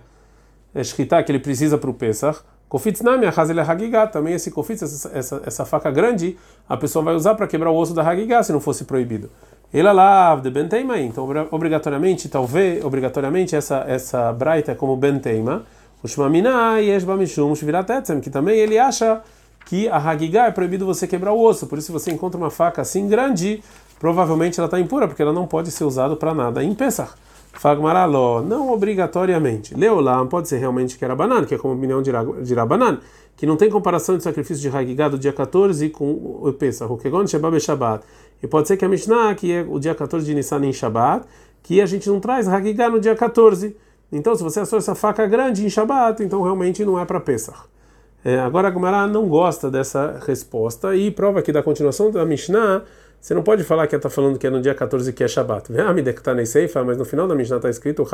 escrita 0.75 1.21
que 1.23 1.31
ele 1.31 1.39
precisa 1.39 1.77
para 1.77 1.89
o 1.89 1.93
Pesach? 1.93 2.39
Kofitznami, 2.73 3.27
a 3.27 3.29
Hazel 3.29 3.59
Hagigah. 3.59 4.07
Também 4.07 4.33
esse 4.33 4.49
kofitz, 4.49 4.81
essa, 4.81 5.11
essa, 5.13 5.41
essa, 5.45 5.65
faca 5.65 5.91
grande, 5.91 6.37
a 6.67 6.75
pessoa 6.75 7.05
vai 7.05 7.13
usar 7.13 7.35
para 7.35 7.45
quebrar 7.45 7.69
o 7.69 7.75
osso 7.75 7.93
da 7.93 8.01
Hagigah 8.01 8.41
se 8.41 8.51
não 8.51 8.59
fosse 8.59 8.85
proibido. 8.85 9.29
Ela 9.71 9.91
lá, 9.91 10.35
de 10.35 10.49
Benteima, 10.49 10.99
então 10.99 11.27
obrigatoriamente, 11.51 12.29
talvez, 12.29 12.83
obrigatoriamente, 12.83 13.55
essa, 13.55 13.85
essa 13.87 14.31
braita 14.33 14.71
é 14.71 14.75
como 14.75 14.95
Benteima. 14.95 15.65
O 16.03 16.07
Shmamina 16.07 16.81
e 16.81 16.89
Eshbamishum 16.89 17.55
Shvirat 17.55 17.87
que 18.21 18.29
também 18.29 18.57
ele 18.57 18.77
acha 18.77 19.21
que 19.65 19.87
a 19.87 19.97
Hagigah 19.97 20.47
é 20.47 20.51
proibido 20.51 20.85
você 20.85 21.07
quebrar 21.07 21.33
o 21.33 21.41
osso. 21.41 21.67
Por 21.67 21.77
isso, 21.77 21.87
se 21.87 21.91
você 21.91 22.11
encontra 22.11 22.37
uma 22.37 22.49
faca 22.49 22.81
assim 22.81 23.07
grande, 23.07 23.63
provavelmente 23.99 24.59
ela 24.59 24.67
está 24.67 24.79
impura, 24.79 25.07
porque 25.07 25.21
ela 25.21 25.33
não 25.33 25.47
pode 25.47 25.71
ser 25.71 25.83
usada 25.83 26.15
para 26.15 26.33
nada 26.33 26.63
em 26.63 26.73
Pesach. 26.73 27.13
Fagmaraló, 27.53 28.41
não 28.41 28.71
obrigatoriamente. 28.71 29.75
Leolam 29.75 30.27
pode 30.27 30.49
ser 30.49 30.57
realmente 30.57 30.97
que 30.97 31.05
era 31.05 31.15
banana, 31.15 31.45
que 31.45 31.53
é 31.53 31.57
como 31.57 31.73
a 31.73 31.77
opinião 31.77 32.01
de 32.01 32.53
Rabanan, 32.53 32.99
que 33.37 33.45
não 33.45 33.55
tem 33.55 33.69
comparação 33.69 34.17
de 34.17 34.23
sacrifício 34.23 34.61
de 34.69 34.75
Hagigah 34.75 35.09
do 35.09 35.19
dia 35.19 35.31
14 35.31 35.89
com 35.89 36.11
o 36.41 36.51
Pesach, 36.51 36.91
o 36.91 36.97
Kegon 36.97 37.25
Shebab 37.27 37.59
Shabbat. 37.59 38.03
E 38.41 38.47
pode 38.47 38.67
ser 38.67 38.75
que 38.75 38.83
a 38.83 38.89
Mishnah, 38.89 39.35
que 39.35 39.51
é 39.51 39.65
o 39.67 39.79
dia 39.79 39.93
14 39.95 40.25
de 40.25 40.33
Nissan 40.33 40.65
em 40.65 40.73
Shabbat, 40.73 41.25
que 41.61 41.79
a 41.79 41.85
gente 41.85 42.09
não 42.09 42.19
traz 42.19 42.47
Hagigah 42.47 42.89
no 42.89 42.99
dia 42.99 43.15
14. 43.15 43.77
Então, 44.11 44.35
se 44.35 44.43
você 44.43 44.59
assou 44.59 44.77
essa 44.79 44.93
faca 44.95 45.25
grande 45.25 45.65
em 45.65 45.69
Shabbat, 45.69 46.21
então 46.23 46.41
realmente 46.41 46.83
não 46.83 46.99
é 46.99 47.05
para 47.05 47.19
Pesach. 47.19 47.57
É, 48.23 48.39
agora 48.39 48.69
a 48.69 48.71
Gemara 48.71 49.05
não 49.07 49.27
gosta 49.27 49.69
dessa 49.69 50.19
resposta 50.25 50.95
e 50.95 51.11
prova 51.11 51.41
que 51.41 51.51
da 51.51 51.61
continuação 51.61 52.09
da 52.09 52.25
Mishnah, 52.25 52.83
você 53.19 53.33
não 53.33 53.43
pode 53.43 53.63
falar 53.63 53.87
que 53.87 53.95
está 53.95 54.09
falando 54.09 54.37
que 54.37 54.47
é 54.47 54.49
no 54.49 54.61
dia 54.61 54.73
14 54.73 55.11
que 55.11 55.23
é 55.23 55.27
Shabbat. 55.27 55.71
Mas 56.85 56.97
no 56.97 57.05
final 57.05 57.27
da 57.27 57.35
Mishnah 57.35 57.57
está 57.57 57.69
escrito. 57.69 58.05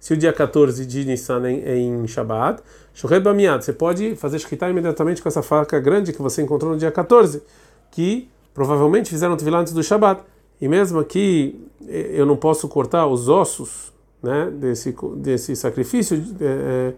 Se 0.00 0.12
o 0.12 0.16
dia 0.16 0.32
14 0.32 0.84
de 0.86 1.04
Nissan 1.04 1.46
é 1.46 1.76
em 1.76 2.06
Shabbat, 2.06 2.62
você 2.92 3.72
pode 3.72 4.16
fazer 4.16 4.38
shkita 4.38 4.68
imediatamente 4.68 5.22
com 5.22 5.28
essa 5.28 5.42
faca 5.42 5.80
grande 5.80 6.12
que 6.12 6.22
você 6.22 6.42
encontrou 6.42 6.72
no 6.72 6.78
dia 6.78 6.92
14, 6.92 7.42
que 7.90 8.28
provavelmente 8.52 9.10
fizeram 9.10 9.36
tevilá 9.36 9.60
antes 9.60 9.72
do 9.72 9.82
Shabbat. 9.82 10.22
E 10.60 10.68
mesmo 10.68 10.98
aqui 10.98 11.60
eu 11.88 12.26
não 12.26 12.36
posso 12.36 12.68
cortar 12.68 13.06
os 13.06 13.28
ossos 13.28 13.92
né, 14.22 14.50
desse, 14.52 14.94
desse 15.16 15.56
sacrifício. 15.56 16.16
É, 16.40 16.44
é, 16.44 16.94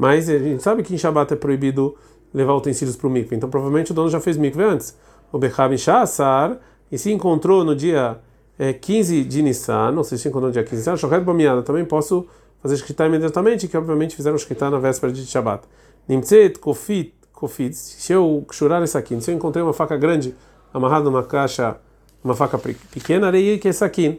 mas 0.00 0.30
a 0.30 0.38
gente 0.38 0.62
sabe 0.62 0.82
que 0.82 0.94
em 0.94 0.96
Shabbat 0.96 1.34
é 1.34 1.36
proibido 1.36 1.94
levar 2.32 2.54
utensílios 2.54 2.96
para 2.96 3.06
o 3.06 3.10
mikve. 3.10 3.36
Então 3.36 3.50
provavelmente 3.50 3.92
o 3.92 3.94
dono 3.94 4.08
já 4.08 4.18
fez 4.18 4.38
mikve 4.38 4.62
antes. 4.62 4.96
O 5.30 5.38
Bechab 5.38 5.76
Shassar, 5.76 6.56
e 6.90 6.96
se 6.96 7.12
encontrou 7.12 7.62
no 7.62 7.76
dia 7.76 8.18
é, 8.58 8.72
15 8.72 9.24
de 9.24 9.42
Nissan, 9.42 9.92
não 9.92 10.02
sei 10.02 10.16
se 10.16 10.26
encontrou 10.26 10.48
no 10.48 10.54
dia 10.54 10.64
15 10.64 10.70
de 10.70 10.78
Nissan, 10.78 10.96
Shohet 10.96 11.22
Bamiada, 11.22 11.62
também 11.62 11.84
posso 11.84 12.26
fazer 12.62 12.78
shkita 12.78 13.04
imediatamente, 13.04 13.68
que 13.68 13.76
obviamente 13.76 14.16
fizeram 14.16 14.38
shkita 14.38 14.70
na 14.70 14.78
véspera 14.78 15.12
de 15.12 15.26
Shabbat. 15.26 15.64
Nimtzet, 16.08 16.58
Kofit, 16.58 17.12
Kofit, 17.34 17.76
se 17.76 18.10
eu 18.10 18.46
churar 18.50 18.82
esse 18.82 18.96
aqui, 18.96 19.20
se 19.20 19.30
eu 19.30 19.34
encontrei 19.34 19.62
uma 19.62 19.74
faca 19.74 19.98
grande 19.98 20.34
amarrada 20.72 21.04
numa 21.04 21.24
caixa, 21.24 21.76
uma 22.24 22.34
faca 22.34 22.58
pequena, 22.58 23.26
areia 23.26 23.58
que 23.58 23.68
é 23.68 23.72
saquinho. 23.72 24.18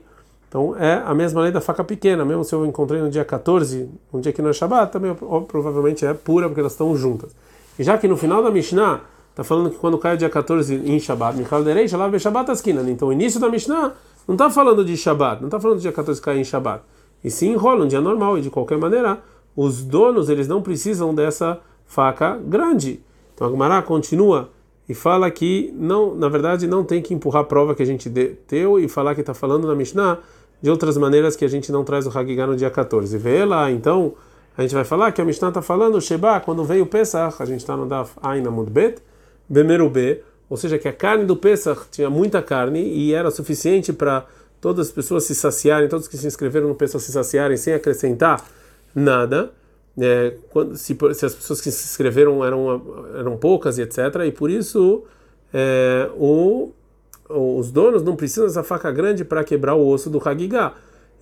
Então 0.51 0.75
é 0.75 1.01
a 1.05 1.13
mesma 1.13 1.39
lei 1.39 1.49
da 1.49 1.61
faca 1.61 1.81
pequena, 1.81 2.25
mesmo 2.25 2.43
se 2.43 2.53
eu 2.53 2.65
encontrei 2.65 2.99
no 2.99 3.09
dia 3.09 3.23
14, 3.23 3.89
um 4.11 4.19
dia 4.19 4.33
que 4.33 4.41
não 4.41 4.49
é 4.49 4.53
Shabbat, 4.53 4.91
também 4.91 5.15
provavelmente 5.47 6.05
é 6.05 6.13
pura 6.13 6.49
porque 6.49 6.59
elas 6.59 6.73
estão 6.73 6.93
juntas. 6.93 7.33
E 7.79 7.83
já 7.83 7.97
que 7.97 8.05
no 8.05 8.17
final 8.17 8.43
da 8.43 8.51
Mishnah 8.51 8.99
está 9.29 9.45
falando 9.45 9.69
que 9.69 9.77
quando 9.77 9.97
cai 9.97 10.15
o 10.15 10.17
dia 10.17 10.29
14 10.29 10.75
em 10.75 10.99
Shabbat, 10.99 11.37
Michal 11.37 11.63
Derei, 11.63 11.87
Shalab 11.87 12.19
Shabbat 12.19 12.51
Askinan. 12.51 12.89
Então 12.89 13.07
o 13.07 13.13
início 13.13 13.39
da 13.39 13.47
Mishnah 13.47 13.93
não 14.27 14.35
está 14.35 14.49
falando 14.49 14.83
de 14.83 14.97
Shabbat, 14.97 15.39
não 15.39 15.47
está 15.47 15.57
falando 15.57 15.77
do 15.77 15.81
dia 15.81 15.93
14 15.93 16.21
cair 16.21 16.41
em 16.41 16.43
Shabbat. 16.43 16.83
E 17.23 17.31
sim 17.31 17.53
enrola 17.53 17.85
um 17.85 17.87
dia 17.87 18.01
normal 18.01 18.37
e 18.37 18.41
de 18.41 18.49
qualquer 18.49 18.77
maneira, 18.77 19.19
os 19.55 19.81
donos 19.81 20.27
eles 20.27 20.49
não 20.49 20.61
precisam 20.61 21.15
dessa 21.15 21.61
faca 21.85 22.37
grande. 22.43 22.99
Então 23.33 23.47
a 23.47 23.51
Gemara 23.51 23.81
continua 23.81 24.49
e 24.89 24.93
fala 24.93 25.31
que 25.31 25.73
não, 25.77 26.13
na 26.13 26.27
verdade 26.27 26.67
não 26.67 26.83
tem 26.83 27.01
que 27.01 27.13
empurrar 27.13 27.43
a 27.43 27.45
prova 27.45 27.73
que 27.73 27.81
a 27.81 27.85
gente 27.85 28.09
deu 28.09 28.77
e 28.77 28.89
falar 28.89 29.15
que 29.15 29.21
está 29.21 29.33
falando 29.33 29.65
na 29.65 29.73
Mishnah 29.73 30.19
de 30.61 30.69
outras 30.69 30.97
maneiras 30.97 31.35
que 31.35 31.43
a 31.43 31.47
gente 31.47 31.71
não 31.71 31.83
traz 31.83 32.05
o 32.05 32.17
Hagigah 32.17 32.47
no 32.47 32.55
dia 32.55 32.69
14. 32.69 33.17
Vê 33.17 33.43
lá, 33.43 33.71
então, 33.71 34.13
a 34.57 34.61
gente 34.61 34.75
vai 34.75 34.83
falar 34.83 35.11
que 35.11 35.21
a 35.21 35.25
Mishnah 35.25 35.49
está 35.49 35.61
falando, 35.61 35.99
Sheba, 35.99 36.39
quando 36.39 36.63
veio 36.63 36.83
o 36.83 36.87
Pesach, 36.87 37.41
a 37.41 37.45
gente 37.45 37.61
está 37.61 37.75
no 37.75 37.85
Daf 37.85 38.13
Ain 38.21 38.45
Amudbet, 38.45 39.01
Bemerube, 39.49 40.21
ou 40.49 40.57
seja, 40.57 40.77
que 40.77 40.87
a 40.87 40.93
carne 40.93 41.25
do 41.25 41.35
Pesach 41.35 41.81
tinha 41.89 42.09
muita 42.09 42.41
carne 42.41 42.81
e 42.81 43.13
era 43.13 43.31
suficiente 43.31 43.91
para 43.91 44.25
todas 44.59 44.87
as 44.87 44.93
pessoas 44.93 45.23
se 45.23 45.33
saciarem, 45.33 45.89
todos 45.89 46.07
que 46.07 46.17
se 46.17 46.27
inscreveram 46.27 46.67
no 46.67 46.75
Pesach 46.75 47.03
se 47.03 47.11
saciarem 47.11 47.57
sem 47.57 47.73
acrescentar 47.73 48.45
nada. 48.93 49.51
é, 49.99 50.35
quando, 50.51 50.77
se, 50.77 50.95
se, 51.13 51.25
as 51.25 51.33
pessoas 51.33 51.59
que 51.59 51.71
se 51.71 51.85
inscreveram 51.85 52.45
eram, 52.45 53.07
eram 53.17 53.37
poucas 53.37 53.77
e 53.77 53.81
etc. 53.81 53.97
E 54.27 54.31
por 54.31 54.49
isso 54.49 55.03
é, 55.53 56.09
o, 56.15 56.71
os 57.33 57.71
donos 57.71 58.03
não 58.03 58.15
precisam 58.15 58.45
dessa 58.45 58.63
faca 58.63 58.91
grande 58.91 59.23
para 59.23 59.43
quebrar 59.43 59.75
o 59.75 59.87
osso 59.87 60.09
do 60.09 60.21
Hagigah. 60.23 60.73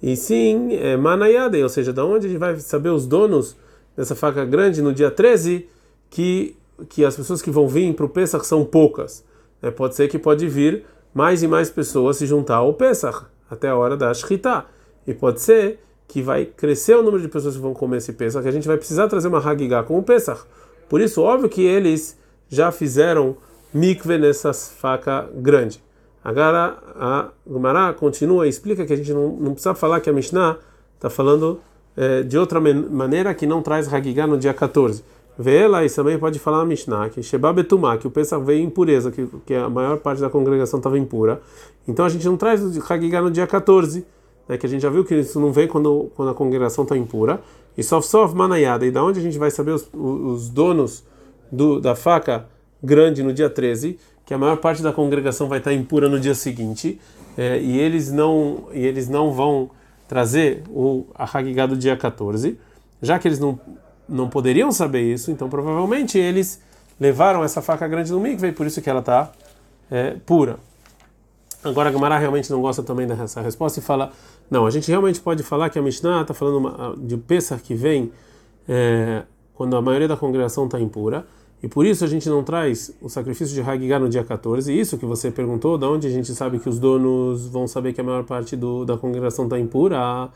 E 0.01 0.15
sim, 0.15 0.73
é, 0.75 0.95
Manayade, 0.95 1.61
ou 1.61 1.69
seja, 1.69 1.91
da 1.91 2.05
onde 2.05 2.27
a 2.27 2.29
gente 2.29 2.39
vai 2.39 2.57
saber 2.59 2.89
os 2.89 3.05
donos 3.05 3.55
dessa 3.95 4.15
faca 4.15 4.45
grande 4.45 4.81
no 4.81 4.93
dia 4.93 5.11
13, 5.11 5.67
que, 6.09 6.55
que 6.87 7.03
as 7.03 7.15
pessoas 7.15 7.41
que 7.41 7.51
vão 7.51 7.67
vir 7.67 7.93
para 7.93 8.05
o 8.05 8.09
Pesach 8.09 8.45
são 8.45 8.63
poucas. 8.63 9.23
É, 9.61 9.69
pode 9.69 9.95
ser 9.95 10.07
que 10.07 10.17
pode 10.17 10.47
vir 10.47 10.85
mais 11.13 11.43
e 11.43 11.47
mais 11.47 11.69
pessoas 11.69 12.17
se 12.17 12.25
juntar 12.25 12.57
ao 12.57 12.73
Pesach, 12.73 13.25
até 13.49 13.67
a 13.67 13.75
hora 13.75 13.97
da 13.97 14.13
Shritá. 14.13 14.65
E 15.05 15.13
pode 15.13 15.41
ser 15.41 15.79
que 16.07 16.21
vai 16.21 16.45
crescer 16.45 16.95
o 16.95 17.03
número 17.03 17.21
de 17.21 17.27
pessoas 17.27 17.55
que 17.55 17.61
vão 17.61 17.73
comer 17.73 17.97
esse 17.97 18.13
Pesach, 18.13 18.41
que 18.41 18.49
a 18.49 18.53
gente 18.53 18.67
vai 18.67 18.77
precisar 18.77 19.07
trazer 19.07 19.27
uma 19.27 19.39
Hagigah 19.39 19.83
com 19.83 19.99
o 19.99 20.03
Pesach. 20.03 20.41
Por 20.87 21.01
isso, 21.01 21.21
óbvio 21.21 21.49
que 21.49 21.61
eles 21.61 22.17
já 22.47 22.71
fizeram 22.71 23.37
mikve 23.73 24.17
nessa 24.17 24.53
faca 24.53 25.29
grande. 25.35 25.83
Agora 26.29 26.77
a 26.95 27.29
Gumara 27.43 27.91
continua 27.91 28.45
e 28.45 28.49
explica 28.49 28.85
que 28.85 28.93
a 28.93 28.95
gente 28.95 29.11
não, 29.11 29.29
não 29.31 29.53
precisa 29.53 29.73
falar 29.73 29.99
que 29.99 30.11
a 30.11 30.13
Mishnah 30.13 30.57
está 30.95 31.09
falando 31.09 31.59
é, 31.97 32.21
de 32.21 32.37
outra 32.37 32.61
maneira 32.61 33.33
que 33.33 33.47
não 33.47 33.63
traz 33.63 33.91
Hagigah 33.91 34.27
no 34.27 34.37
dia 34.37 34.53
14. 34.53 35.03
Vê 35.39 35.67
lá 35.67 35.83
e 35.83 35.89
também 35.89 36.19
pode 36.19 36.37
falar 36.37 36.61
a 36.61 36.65
Mishnah 36.65 37.09
que 37.09 37.23
Sheba 37.23 37.51
Betumá, 37.51 37.97
que 37.97 38.05
o 38.05 38.11
Pesach 38.11 38.45
veio 38.45 38.63
impureza, 38.63 39.09
que, 39.09 39.27
que 39.43 39.55
a 39.55 39.67
maior 39.67 39.97
parte 39.97 40.21
da 40.21 40.29
congregação 40.29 40.77
estava 40.77 40.99
impura. 40.99 41.41
Então 41.87 42.05
a 42.05 42.09
gente 42.09 42.27
não 42.27 42.37
traz 42.37 42.61
Hagigah 42.91 43.23
no 43.23 43.31
dia 43.31 43.47
14 43.47 44.05
né, 44.47 44.55
que 44.55 44.67
a 44.67 44.69
gente 44.69 44.81
já 44.81 44.89
viu 44.91 45.03
que 45.03 45.15
isso 45.15 45.39
não 45.39 45.51
vem 45.51 45.67
quando, 45.67 46.11
quando 46.15 46.29
a 46.29 46.33
congregação 46.35 46.83
está 46.83 46.95
impura. 46.95 47.41
E 47.75 47.81
sof 47.81 48.05
sof 48.05 48.35
manayada, 48.35 48.85
e 48.85 48.91
da 48.91 49.03
onde 49.03 49.19
a 49.19 49.23
gente 49.23 49.39
vai 49.39 49.49
saber 49.49 49.71
os, 49.71 49.89
os 49.93 50.47
donos 50.47 51.03
do, 51.51 51.79
da 51.79 51.95
faca 51.95 52.45
grande 52.83 53.23
no 53.23 53.33
dia 53.33 53.49
13, 53.49 53.97
que 54.29 54.33
a 54.35 54.37
maior 54.37 54.57
parte 54.57 54.83
da 54.83 54.93
congregação 54.93 55.47
vai 55.47 55.57
estar 55.57 55.73
impura 55.73 56.07
no 56.07 56.19
dia 56.19 56.35
seguinte, 56.35 57.01
é, 57.35 57.59
e 57.59 57.79
eles 57.79 58.11
não 58.11 58.65
e 58.71 58.85
eles 58.85 59.09
não 59.09 59.33
vão 59.33 59.71
trazer 60.07 60.61
o 60.69 61.07
a 61.15 61.65
do 61.65 61.75
dia 61.75 61.97
14, 61.97 62.55
já 63.01 63.17
que 63.17 63.27
eles 63.27 63.39
não 63.39 63.59
não 64.07 64.29
poderiam 64.29 64.71
saber 64.71 65.01
isso, 65.01 65.31
então 65.31 65.49
provavelmente 65.49 66.19
eles 66.19 66.61
levaram 66.99 67.43
essa 67.43 67.59
faca 67.59 67.87
grande 67.87 68.11
no 68.11 68.19
mikve, 68.19 68.51
por 68.51 68.67
isso 68.67 68.79
que 68.83 68.87
ela 68.87 68.99
está 68.99 69.31
é, 69.89 70.15
pura. 70.27 70.57
Agora 71.63 71.89
a 71.89 72.17
realmente 72.19 72.51
não 72.51 72.61
gosta 72.61 72.83
também 72.83 73.07
dessa 73.07 73.41
resposta 73.41 73.79
e 73.79 73.81
fala 73.81 74.11
não, 74.47 74.67
a 74.67 74.69
gente 74.69 74.87
realmente 74.91 75.19
pode 75.19 75.41
falar 75.41 75.71
que 75.71 75.79
a 75.79 75.81
Mishnah 75.81 76.21
está 76.21 76.35
falando 76.35 76.95
de 76.97 77.17
Pesach 77.17 77.63
que 77.63 77.73
vem 77.73 78.11
é, 78.67 79.23
quando 79.55 79.75
a 79.75 79.81
maioria 79.81 80.07
da 80.07 80.15
congregação 80.15 80.65
está 80.65 80.79
impura, 80.79 81.25
e 81.61 81.67
por 81.67 81.85
isso 81.85 82.05
a 82.05 82.07
gente 82.07 82.29
não 82.29 82.41
traz 82.43 82.91
o 83.01 83.09
sacrifício 83.09 83.53
de 83.53 83.61
Hagigah 83.61 83.99
no 83.99 84.07
dia 84.07 84.23
14. 84.23 84.77
Isso 84.77 84.97
que 84.97 85.05
você 85.05 85.29
perguntou, 85.29 85.77
da 85.77 85.89
onde 85.89 86.07
a 86.07 86.09
gente 86.09 86.33
sabe 86.33 86.57
que 86.57 86.69
os 86.69 86.79
donos 86.79 87.47
vão 87.47 87.67
saber 87.67 87.91
que 87.91 87.99
a 87.99 88.03
maior 88.03 88.23
parte 88.23 88.55
do, 88.55 88.85
da 88.85 88.97
congregação 88.97 89.45
está 89.45 89.59
impura? 89.59 89.99
A 89.99 90.29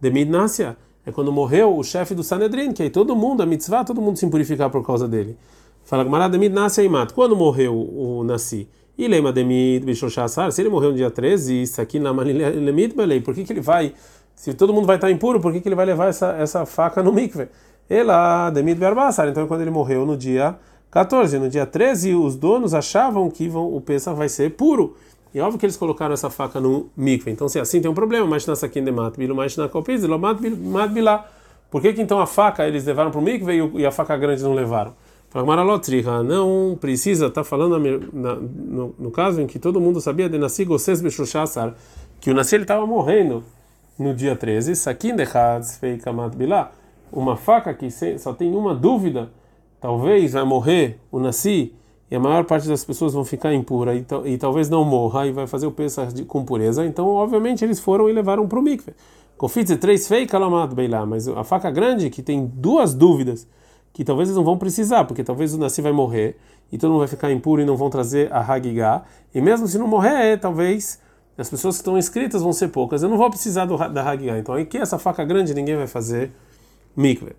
Demidnácia 0.00 0.76
é 1.04 1.12
quando 1.12 1.30
morreu 1.30 1.76
o 1.76 1.84
chefe 1.84 2.14
do 2.14 2.22
Sanedrin, 2.22 2.72
que 2.72 2.82
aí 2.82 2.90
todo 2.90 3.14
mundo, 3.14 3.42
a 3.42 3.46
mitzvah, 3.46 3.84
todo 3.84 4.00
mundo 4.00 4.18
se 4.18 4.24
impurificar 4.24 4.70
por 4.70 4.84
causa 4.84 5.06
dele. 5.06 5.36
Fala, 5.84 6.02
Gamara, 6.02 6.28
Demidnácia 6.28 6.82
e 6.82 6.88
mata. 6.88 7.12
Quando 7.14 7.36
morreu 7.36 7.74
o 7.74 8.24
Nassi? 8.24 8.66
E 8.96 9.08
lema 9.08 9.32
demid 9.32 9.84
bishoshasar, 9.84 10.52
se 10.52 10.60
ele 10.60 10.68
morreu 10.68 10.90
no 10.90 10.96
dia 10.96 11.10
13, 11.10 11.62
isso 11.62 11.80
aqui 11.80 11.98
na 11.98 12.10
lemid 12.10 12.94
belei, 12.94 13.18
por 13.18 13.34
que, 13.34 13.44
que 13.44 13.52
ele 13.52 13.62
vai, 13.62 13.94
se 14.34 14.52
todo 14.52 14.74
mundo 14.74 14.86
vai 14.86 14.96
estar 14.96 15.10
impuro, 15.10 15.40
por 15.40 15.54
que, 15.54 15.60
que 15.60 15.68
ele 15.68 15.74
vai 15.74 15.86
levar 15.86 16.08
essa, 16.08 16.32
essa 16.32 16.66
faca 16.66 17.02
no 17.02 17.10
mikve? 17.10 17.48
Ela 17.90 18.50
demid 18.50 18.78
berbassar, 18.78 19.26
então 19.26 19.48
quando 19.48 19.62
ele 19.62 19.70
morreu 19.70 20.06
no 20.06 20.16
dia 20.16 20.56
14, 20.92 21.40
no 21.40 21.48
dia 21.48 21.66
13, 21.66 22.14
os 22.14 22.36
donos 22.36 22.72
achavam 22.72 23.28
que 23.28 23.48
vão, 23.48 23.74
o 23.74 23.80
Pesach 23.80 24.16
vai 24.16 24.28
ser 24.28 24.50
puro. 24.52 24.96
E 25.34 25.40
óbvio 25.40 25.58
que 25.58 25.66
eles 25.66 25.76
colocaram 25.76 26.14
essa 26.14 26.30
faca 26.30 26.60
no 26.60 26.88
mikve. 26.96 27.32
Então, 27.32 27.48
se 27.48 27.58
assim 27.58 27.80
tem 27.80 27.90
um 27.90 27.94
problema, 27.94 28.26
mas 28.26 28.46
na 28.46 28.54
saquinha 28.54 28.84
de 28.84 28.92
mat, 28.92 29.16
bilo 29.16 29.34
mais 29.34 29.56
na 29.56 29.68
copiz, 29.68 30.04
mat 30.04 30.90
bilá. 30.90 31.26
Por 31.68 31.82
que, 31.82 31.92
que 31.92 32.00
então 32.00 32.20
a 32.20 32.26
faca 32.26 32.66
eles 32.66 32.84
levaram 32.84 33.10
para 33.10 33.20
o 33.20 33.22
mikve 33.22 33.72
e 33.74 33.84
a 33.86 33.90
faca 33.90 34.16
grande 34.16 34.42
não 34.42 34.54
levaram? 34.54 34.92
Não 36.24 36.76
precisa, 36.80 37.26
está 37.26 37.44
falando 37.44 37.78
na, 38.12 38.34
no, 38.34 38.94
no, 38.98 39.10
caso 39.12 39.40
em 39.40 39.46
que 39.46 39.60
todo 39.60 39.80
mundo 39.80 40.00
sabia 40.00 40.28
de 40.28 40.36
Nassi 40.36 40.64
Gosses 40.64 41.00
Beshushasar, 41.00 41.74
que 42.20 42.30
o 42.30 42.34
Nassi 42.34 42.56
estava 42.56 42.84
morrendo 42.84 43.44
no 43.96 44.12
dia 44.12 44.34
13, 44.34 44.74
Sakin 44.74 45.14
Dechaz 45.14 45.76
Feikamat 45.78 46.34
Bilá, 46.34 46.72
uma 47.12 47.36
faca 47.36 47.72
que 47.74 47.88
só 48.18 48.32
tem 48.32 48.54
uma 48.54 48.74
dúvida, 48.74 49.30
talvez 49.80 50.32
vai 50.32 50.44
morrer 50.44 50.98
o 51.10 51.18
Nassi 51.18 51.74
e 52.10 52.16
a 52.16 52.20
maior 52.20 52.44
parte 52.44 52.68
das 52.68 52.84
pessoas 52.84 53.12
vão 53.12 53.24
ficar 53.24 53.54
impura 53.54 53.94
e, 53.94 54.04
e 54.24 54.38
talvez 54.38 54.68
não 54.68 54.84
morra 54.84 55.26
e 55.26 55.32
vai 55.32 55.46
fazer 55.46 55.66
o 55.66 55.72
Pesach 55.72 56.24
com 56.24 56.44
pureza, 56.44 56.84
então 56.84 57.08
obviamente 57.08 57.64
eles 57.64 57.78
foram 57.78 58.08
e 58.08 58.12
levaram 58.12 58.46
para 58.48 58.58
o 58.58 58.62
mikve. 58.62 58.92
Confitze 59.36 59.76
três 59.76 60.06
fei 60.06 60.26
kalamat 60.26 60.74
beilá, 60.74 61.06
mas 61.06 61.26
a 61.26 61.44
faca 61.44 61.70
grande 61.70 62.10
que 62.10 62.22
tem 62.22 62.46
duas 62.46 62.92
dúvidas 62.92 63.46
que 63.92 64.04
talvez 64.04 64.28
eles 64.28 64.36
não 64.36 64.44
vão 64.44 64.58
precisar, 64.58 65.04
porque 65.04 65.24
talvez 65.24 65.54
o 65.54 65.58
Nassi 65.58 65.80
vai 65.80 65.92
morrer 65.92 66.36
e 66.70 66.78
todo 66.78 66.90
mundo 66.90 67.00
vai 67.00 67.08
ficar 67.08 67.32
impuro 67.32 67.60
e 67.60 67.64
não 67.64 67.76
vão 67.76 67.90
trazer 67.90 68.32
a 68.32 68.40
Hagigah. 68.40 69.02
E 69.34 69.40
mesmo 69.40 69.66
se 69.66 69.78
não 69.78 69.88
morrer, 69.88 70.38
talvez 70.38 71.00
as 71.36 71.48
pessoas 71.48 71.76
que 71.76 71.80
estão 71.80 71.98
inscritas 71.98 72.42
vão 72.42 72.52
ser 72.52 72.68
poucas. 72.68 73.02
Eu 73.02 73.08
não 73.08 73.16
vou 73.16 73.28
precisar 73.30 73.64
do, 73.64 73.76
da 73.76 74.08
Hagigah. 74.08 74.38
Então 74.38 74.54
aqui 74.54 74.78
essa 74.78 74.98
faca 74.98 75.24
grande 75.24 75.54
ninguém 75.54 75.76
vai 75.76 75.86
fazer 75.86 76.30
mikve. 76.96 77.32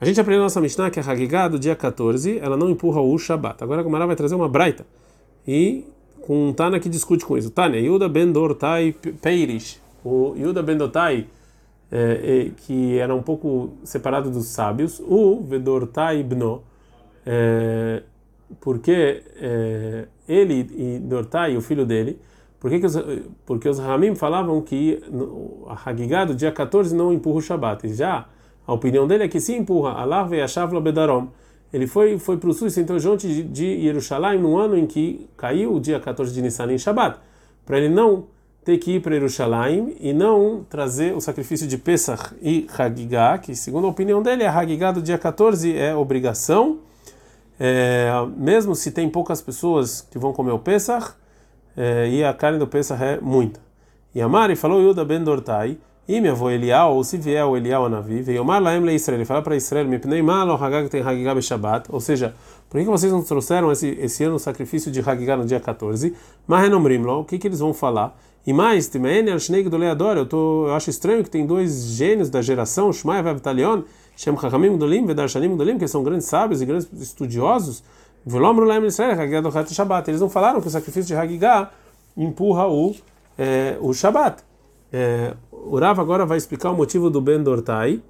A 0.00 0.04
gente 0.04 0.20
aprendeu 0.20 0.40
na 0.40 0.46
nossa 0.46 0.60
Mishnah 0.60 0.90
que 0.90 0.98
a 0.98 1.02
Hagigah 1.02 1.48
do 1.48 1.58
dia 1.58 1.76
14 1.76 2.38
ela 2.38 2.56
não 2.56 2.68
empurra 2.70 3.00
o 3.00 3.16
Shabat. 3.16 3.62
Agora 3.62 3.80
a 3.80 3.84
Gomara 3.84 4.06
vai 4.06 4.16
trazer 4.16 4.34
uma 4.34 4.48
braita 4.48 4.84
e 5.46 5.84
com 6.22 6.48
um 6.48 6.52
Tana 6.52 6.80
que 6.80 6.88
discute 6.88 7.24
com 7.24 7.38
isso. 7.38 7.50
Tânia, 7.50 7.80
Yuda 7.80 8.08
ben 8.08 8.30
Dortai 8.32 8.94
Peirish. 9.20 9.80
O 10.04 10.34
Yuda 10.36 10.62
ben 10.62 10.76
Dortai 10.76 11.26
é, 11.92 12.50
que 12.56 12.98
era 12.98 13.14
um 13.14 13.22
pouco 13.22 13.74
separado 13.84 14.30
dos 14.30 14.46
sábios, 14.46 14.98
o 15.00 15.42
Vedortai 15.42 16.20
Ibno, 16.20 16.62
é, 17.26 18.02
porque 18.60 19.22
é, 19.36 20.06
ele 20.26 20.66
e 20.74 20.98
Dortai, 20.98 21.54
o 21.54 21.60
filho 21.60 21.84
dele, 21.84 22.18
porque, 22.58 22.80
que 22.80 22.86
os, 22.86 22.96
porque 23.44 23.68
os 23.68 23.78
Ramim 23.78 24.14
falavam 24.14 24.62
que 24.62 25.02
a 25.68 25.90
Hagigah 25.90 26.24
do 26.24 26.34
dia 26.34 26.50
14 26.50 26.94
não 26.94 27.12
empurra 27.12 27.36
o 27.36 27.42
Shabat, 27.42 27.86
e 27.86 27.92
já 27.92 28.26
a 28.66 28.72
opinião 28.72 29.06
dele 29.06 29.24
é 29.24 29.28
que 29.28 29.40
sim 29.40 29.56
empurra, 29.56 29.92
Allah 29.92 30.24
ve'ashavla 30.24 30.80
bedarom, 30.80 31.28
ele 31.72 31.86
foi 31.86 32.18
foi 32.18 32.36
para 32.36 32.50
o 32.50 32.52
sul 32.52 32.68
e 32.68 32.70
sentou 32.70 32.98
junto 32.98 33.26
de, 33.26 33.42
de 33.42 33.82
Jerusalém 33.82 34.38
no 34.38 34.56
ano 34.58 34.76
em 34.76 34.86
que 34.86 35.28
caiu 35.36 35.74
o 35.74 35.80
dia 35.80 35.98
14 35.98 36.32
de 36.32 36.42
Nissan 36.42 36.72
em 36.72 36.78
Shabat, 36.78 37.18
para 37.64 37.78
ele 37.78 37.88
não 37.88 38.26
ter 38.64 38.78
que 38.78 38.92
ir 38.92 39.00
para 39.00 39.14
Jerusalém 39.14 39.96
e 40.00 40.12
não 40.12 40.64
trazer 40.68 41.14
o 41.14 41.20
sacrifício 41.20 41.66
de 41.66 41.76
Pesach 41.76 42.34
e 42.40 42.66
Hagigah, 42.76 43.38
que 43.38 43.54
segundo 43.56 43.86
a 43.86 43.90
opinião 43.90 44.22
dele, 44.22 44.44
a 44.44 44.56
Hagigah 44.56 44.92
do 44.92 45.02
dia 45.02 45.18
14 45.18 45.76
é 45.76 45.94
obrigação, 45.94 46.78
é, 47.58 48.10
mesmo 48.36 48.74
se 48.74 48.92
tem 48.92 49.08
poucas 49.08 49.40
pessoas 49.40 50.00
que 50.00 50.18
vão 50.18 50.32
comer 50.32 50.52
o 50.52 50.58
Pesach, 50.58 51.14
é, 51.76 52.08
e 52.08 52.22
a 52.22 52.32
carne 52.32 52.58
do 52.58 52.66
Pesach 52.66 53.02
é 53.02 53.18
muita. 53.20 53.60
E 54.14 54.20
a 54.20 54.56
falou 54.56 54.80
Yuda 54.80 55.04
ben 55.04 55.24
Dortai, 55.24 55.78
e 56.08 56.20
minha 56.20 56.32
avó 56.32 56.50
Elial, 56.50 56.96
ou 56.96 57.04
se 57.04 57.16
vier 57.16 57.44
o 57.44 57.56
Elial 57.56 57.86
a 57.86 57.88
Navi, 57.88 58.22
veio 58.22 58.42
Omar 58.42 58.60
Laem 58.60 58.84
le 58.84 58.94
Israel, 58.94 59.18
ele 59.18 59.24
fala 59.24 59.40
para 59.40 59.54
Israel, 59.54 59.86
me 59.86 59.98
pnei 59.98 60.20
mal 60.20 60.48
o 60.48 60.54
Hagag 60.54 60.88
tem 60.88 61.00
Hagigah 61.00 61.40
Shabbat, 61.40 61.88
ou 61.90 62.00
seja, 62.00 62.34
por 62.68 62.80
que 62.80 62.86
vocês 62.86 63.12
não 63.12 63.22
trouxeram 63.22 63.70
esse, 63.70 63.88
esse 64.00 64.24
ano 64.24 64.34
o 64.36 64.38
sacrifício 64.38 64.90
de 64.90 65.00
Hagigah 65.00 65.36
no 65.36 65.44
dia 65.44 65.60
14? 65.60 66.14
Mas 66.46 66.62
renomrimlo, 66.62 67.20
o 67.20 67.24
que, 67.24 67.38
que 67.38 67.46
eles 67.46 67.60
vão 67.60 67.72
falar? 67.72 68.18
E 68.44 68.52
mais, 68.52 68.90
eu, 68.92 70.26
tô, 70.26 70.66
eu 70.66 70.74
acho 70.74 70.90
estranho 70.90 71.22
que 71.22 71.30
tem 71.30 71.46
dois 71.46 71.84
gênios 71.84 72.28
da 72.28 72.42
geração, 72.42 72.92
Shmai 72.92 73.22
e 73.22 73.28
Avtalion, 73.28 73.82
Shem 74.16 74.36
Chachamim 74.36 74.76
Gdolim, 74.76 75.06
Vedarshanim 75.06 75.54
Gdolim, 75.54 75.78
que 75.78 75.86
são 75.86 76.02
grandes 76.02 76.26
sábios 76.26 76.60
e 76.60 76.66
grandes 76.66 76.88
estudiosos. 76.92 77.84
Eles 80.06 80.20
não 80.20 80.28
falaram 80.28 80.60
que 80.60 80.66
o 80.66 80.70
sacrifício 80.70 81.04
de 81.04 81.14
Hagigah 81.14 81.70
empurra 82.16 82.66
o, 82.66 82.94
é, 83.38 83.76
o 83.80 83.92
Shabat. 83.92 84.42
É, 84.92 85.34
o 85.62 85.78
Rav 85.78 86.00
agora 86.00 86.26
vai 86.26 86.38
explicar 86.38 86.70
o 86.70 86.76
motivo 86.76 87.08
do 87.08 87.20
Ben 87.20 87.42
Dortai, 87.42 88.02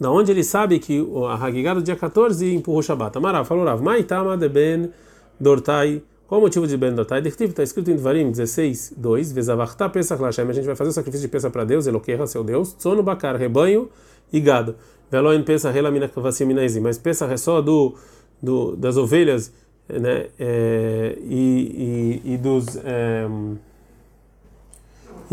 da 0.00 0.10
onde 0.10 0.32
ele 0.32 0.42
sabe 0.42 0.78
que 0.78 1.06
a 1.28 1.34
Hagigah 1.34 1.74
do 1.74 1.82
dia 1.82 1.94
14 1.94 2.54
empurra 2.54 2.78
o 2.78 2.82
Shabat. 2.82 3.16
Amarav 3.16 3.46
falou 3.46 3.64
Rav, 3.64 3.82
Maitama 3.82 4.36
de 4.36 4.48
Ben 4.48 4.90
Dortai 5.38 6.02
qual 6.26 6.40
o 6.40 6.42
motivo 6.42 6.66
de 6.66 6.76
Ben 6.76 6.94
Dotai? 6.94 7.20
Está 7.20 7.62
escrito 7.62 7.90
em 7.90 7.96
Dvarim 7.96 8.30
16, 8.30 8.94
2, 8.96 9.32
Vezavachta 9.32 9.88
Pesach 9.90 10.20
Lashem. 10.20 10.48
A 10.48 10.52
gente 10.52 10.64
vai 10.64 10.74
fazer 10.74 10.90
o 10.90 10.92
sacrifício 10.92 11.26
de 11.26 11.30
Pesach 11.30 11.52
para 11.52 11.64
Deus, 11.64 11.86
Eloqueira, 11.86 12.26
seu 12.26 12.42
Deus, 12.42 12.72
Tsono 12.72 13.02
Bakar, 13.02 13.36
rebanho 13.36 13.90
e 14.32 14.40
gado. 14.40 14.74
Veloen 15.10 15.42
Pesach 15.42 15.72
Relamina 15.72 16.08
Kavassim 16.08 16.46
Minaizim. 16.46 16.80
Mas 16.80 16.96
Pesach 16.96 17.30
é 17.30 17.36
só 17.36 17.60
do, 17.60 17.94
do, 18.42 18.74
das 18.74 18.96
ovelhas 18.96 19.52
né, 19.86 20.28
é, 20.38 21.18
e, 21.20 22.22
e, 22.24 22.32
e, 22.32 22.36
dos. 22.38 22.78
É, 22.78 23.28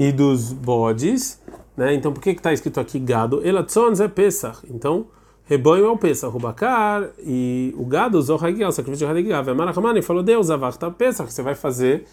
e 0.01 0.11
dos 0.11 0.51
bodes, 0.51 1.39
né? 1.77 1.93
Então 1.93 2.11
por 2.11 2.23
que 2.23 2.31
está 2.31 2.51
escrito 2.51 2.79
aqui 2.79 2.97
gado? 2.97 3.45
Elatzons 3.47 3.99
é 3.99 4.07
Pesach. 4.07 4.59
Então 4.67 5.05
rebanho 5.45 5.85
é 5.85 5.89
o 5.91 5.95
Pesach, 5.95 6.35
o 6.35 6.39
Bacar 6.39 7.07
e 7.23 7.71
o 7.77 7.85
gado 7.85 8.17
usou 8.17 8.35
o 8.35 8.71
sacrifício 8.71 9.07
de. 9.13 9.53
Marachamani 9.53 10.01
falou, 10.01 10.23
Deus, 10.23 10.49
Avachta 10.49 10.89
Pesach, 10.89 11.31
você 11.31 11.43
vai 11.43 11.53
fazer, 11.53 12.05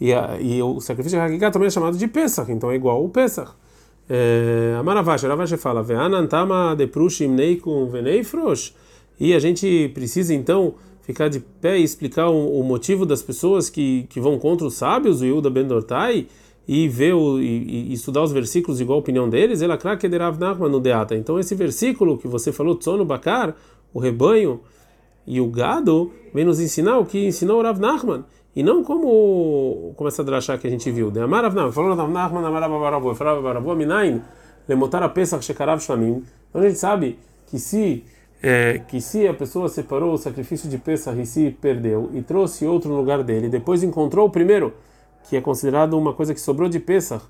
e, 0.00 0.12
a, 0.12 0.36
e 0.40 0.60
o 0.60 0.80
sacrifício 0.80 1.16
de 1.16 1.24
Hagigah 1.24 1.52
também 1.52 1.68
é 1.68 1.70
chamado 1.70 1.96
de 1.96 2.08
Pesach, 2.08 2.50
então 2.50 2.72
é 2.72 2.74
igual 2.74 3.04
o 3.04 3.08
Pesach. 3.08 3.52
É, 4.10 4.74
Ravash 4.84 5.52
fala, 5.58 5.80
Ve'anantama 5.80 6.74
de 6.74 6.88
prushim 6.88 7.28
neikum 7.28 7.86
veneifrosh, 7.86 8.74
e 9.20 9.32
a 9.32 9.38
gente 9.38 9.92
precisa 9.94 10.34
então 10.34 10.74
ficar 11.02 11.28
de 11.28 11.38
pé 11.38 11.78
e 11.78 11.84
explicar 11.84 12.28
o, 12.30 12.58
o 12.58 12.64
motivo 12.64 13.06
das 13.06 13.22
pessoas 13.22 13.70
que, 13.70 14.06
que 14.10 14.18
vão 14.18 14.40
contra 14.40 14.66
os 14.66 14.74
sábios, 14.74 15.20
o 15.20 15.24
Yuda 15.24 15.48
Ben 15.48 15.66
Dortai, 15.66 16.26
e 16.68 16.86
ver 16.86 17.14
o, 17.14 17.40
e, 17.40 17.90
e, 17.90 17.92
estudar 17.94 18.22
os 18.22 18.30
versículos 18.30 18.78
igual 18.78 18.98
a 18.98 19.00
opinião 19.00 19.26
deles, 19.26 19.62
ela 19.62 19.78
craquederav 19.78 20.38
nachman 20.38 20.68
no 20.68 20.78
deata. 20.78 21.16
Então 21.16 21.40
esse 21.40 21.54
versículo 21.54 22.18
que 22.18 22.28
você 22.28 22.52
falou, 22.52 22.76
tsono 22.76 23.06
bakar, 23.06 23.56
o 23.94 23.98
rebanho 23.98 24.60
e 25.26 25.40
o 25.40 25.46
gado, 25.46 26.12
vem 26.34 26.44
nos 26.44 26.60
ensinar 26.60 26.98
o 26.98 27.06
que 27.06 27.26
ensinou 27.26 27.62
Rav 27.62 27.80
Nachman. 27.80 28.24
E 28.54 28.62
não 28.62 28.82
como, 28.84 29.92
como 29.96 30.08
essa 30.08 30.22
drachá 30.22 30.58
que 30.58 30.66
a 30.66 30.70
gente 30.70 30.90
viu. 30.90 31.10
De 31.10 31.20
Amar 31.20 31.42
Rav 31.42 31.54
Nachman, 31.54 31.72
falou 31.72 31.94
Rav 31.94 32.10
Nachman, 32.10 32.44
Amar 32.44 32.62
Rav 32.62 33.12
Rav 33.12 33.42
Baravu, 33.42 33.74
Minain, 33.74 34.22
Lemotar 34.68 35.02
a 35.02 35.08
Pesach 35.08 35.42
Shekarav 35.42 35.80
Shlamim. 35.80 36.22
Então 36.50 36.60
a 36.60 36.68
gente 36.68 36.78
sabe 36.78 37.18
que 37.46 37.58
se 37.58 38.04
é, 38.42 38.82
que 38.86 39.00
se 39.00 39.26
a 39.26 39.34
pessoa 39.34 39.68
separou 39.68 40.12
o 40.12 40.18
sacrifício 40.18 40.68
de 40.68 40.78
Pesach 40.78 41.18
e 41.18 41.24
se 41.24 41.50
perdeu 41.50 42.10
e 42.12 42.22
trouxe 42.22 42.66
outro 42.66 42.90
no 42.90 42.96
lugar 42.96 43.22
dele, 43.22 43.48
depois 43.48 43.82
encontrou 43.82 44.26
o 44.26 44.30
primeiro 44.30 44.72
que 45.24 45.36
é 45.36 45.40
considerado 45.40 45.94
uma 45.94 46.12
coisa 46.12 46.34
que 46.34 46.40
sobrou 46.40 46.68
de 46.68 46.78
Pesach, 46.78 47.24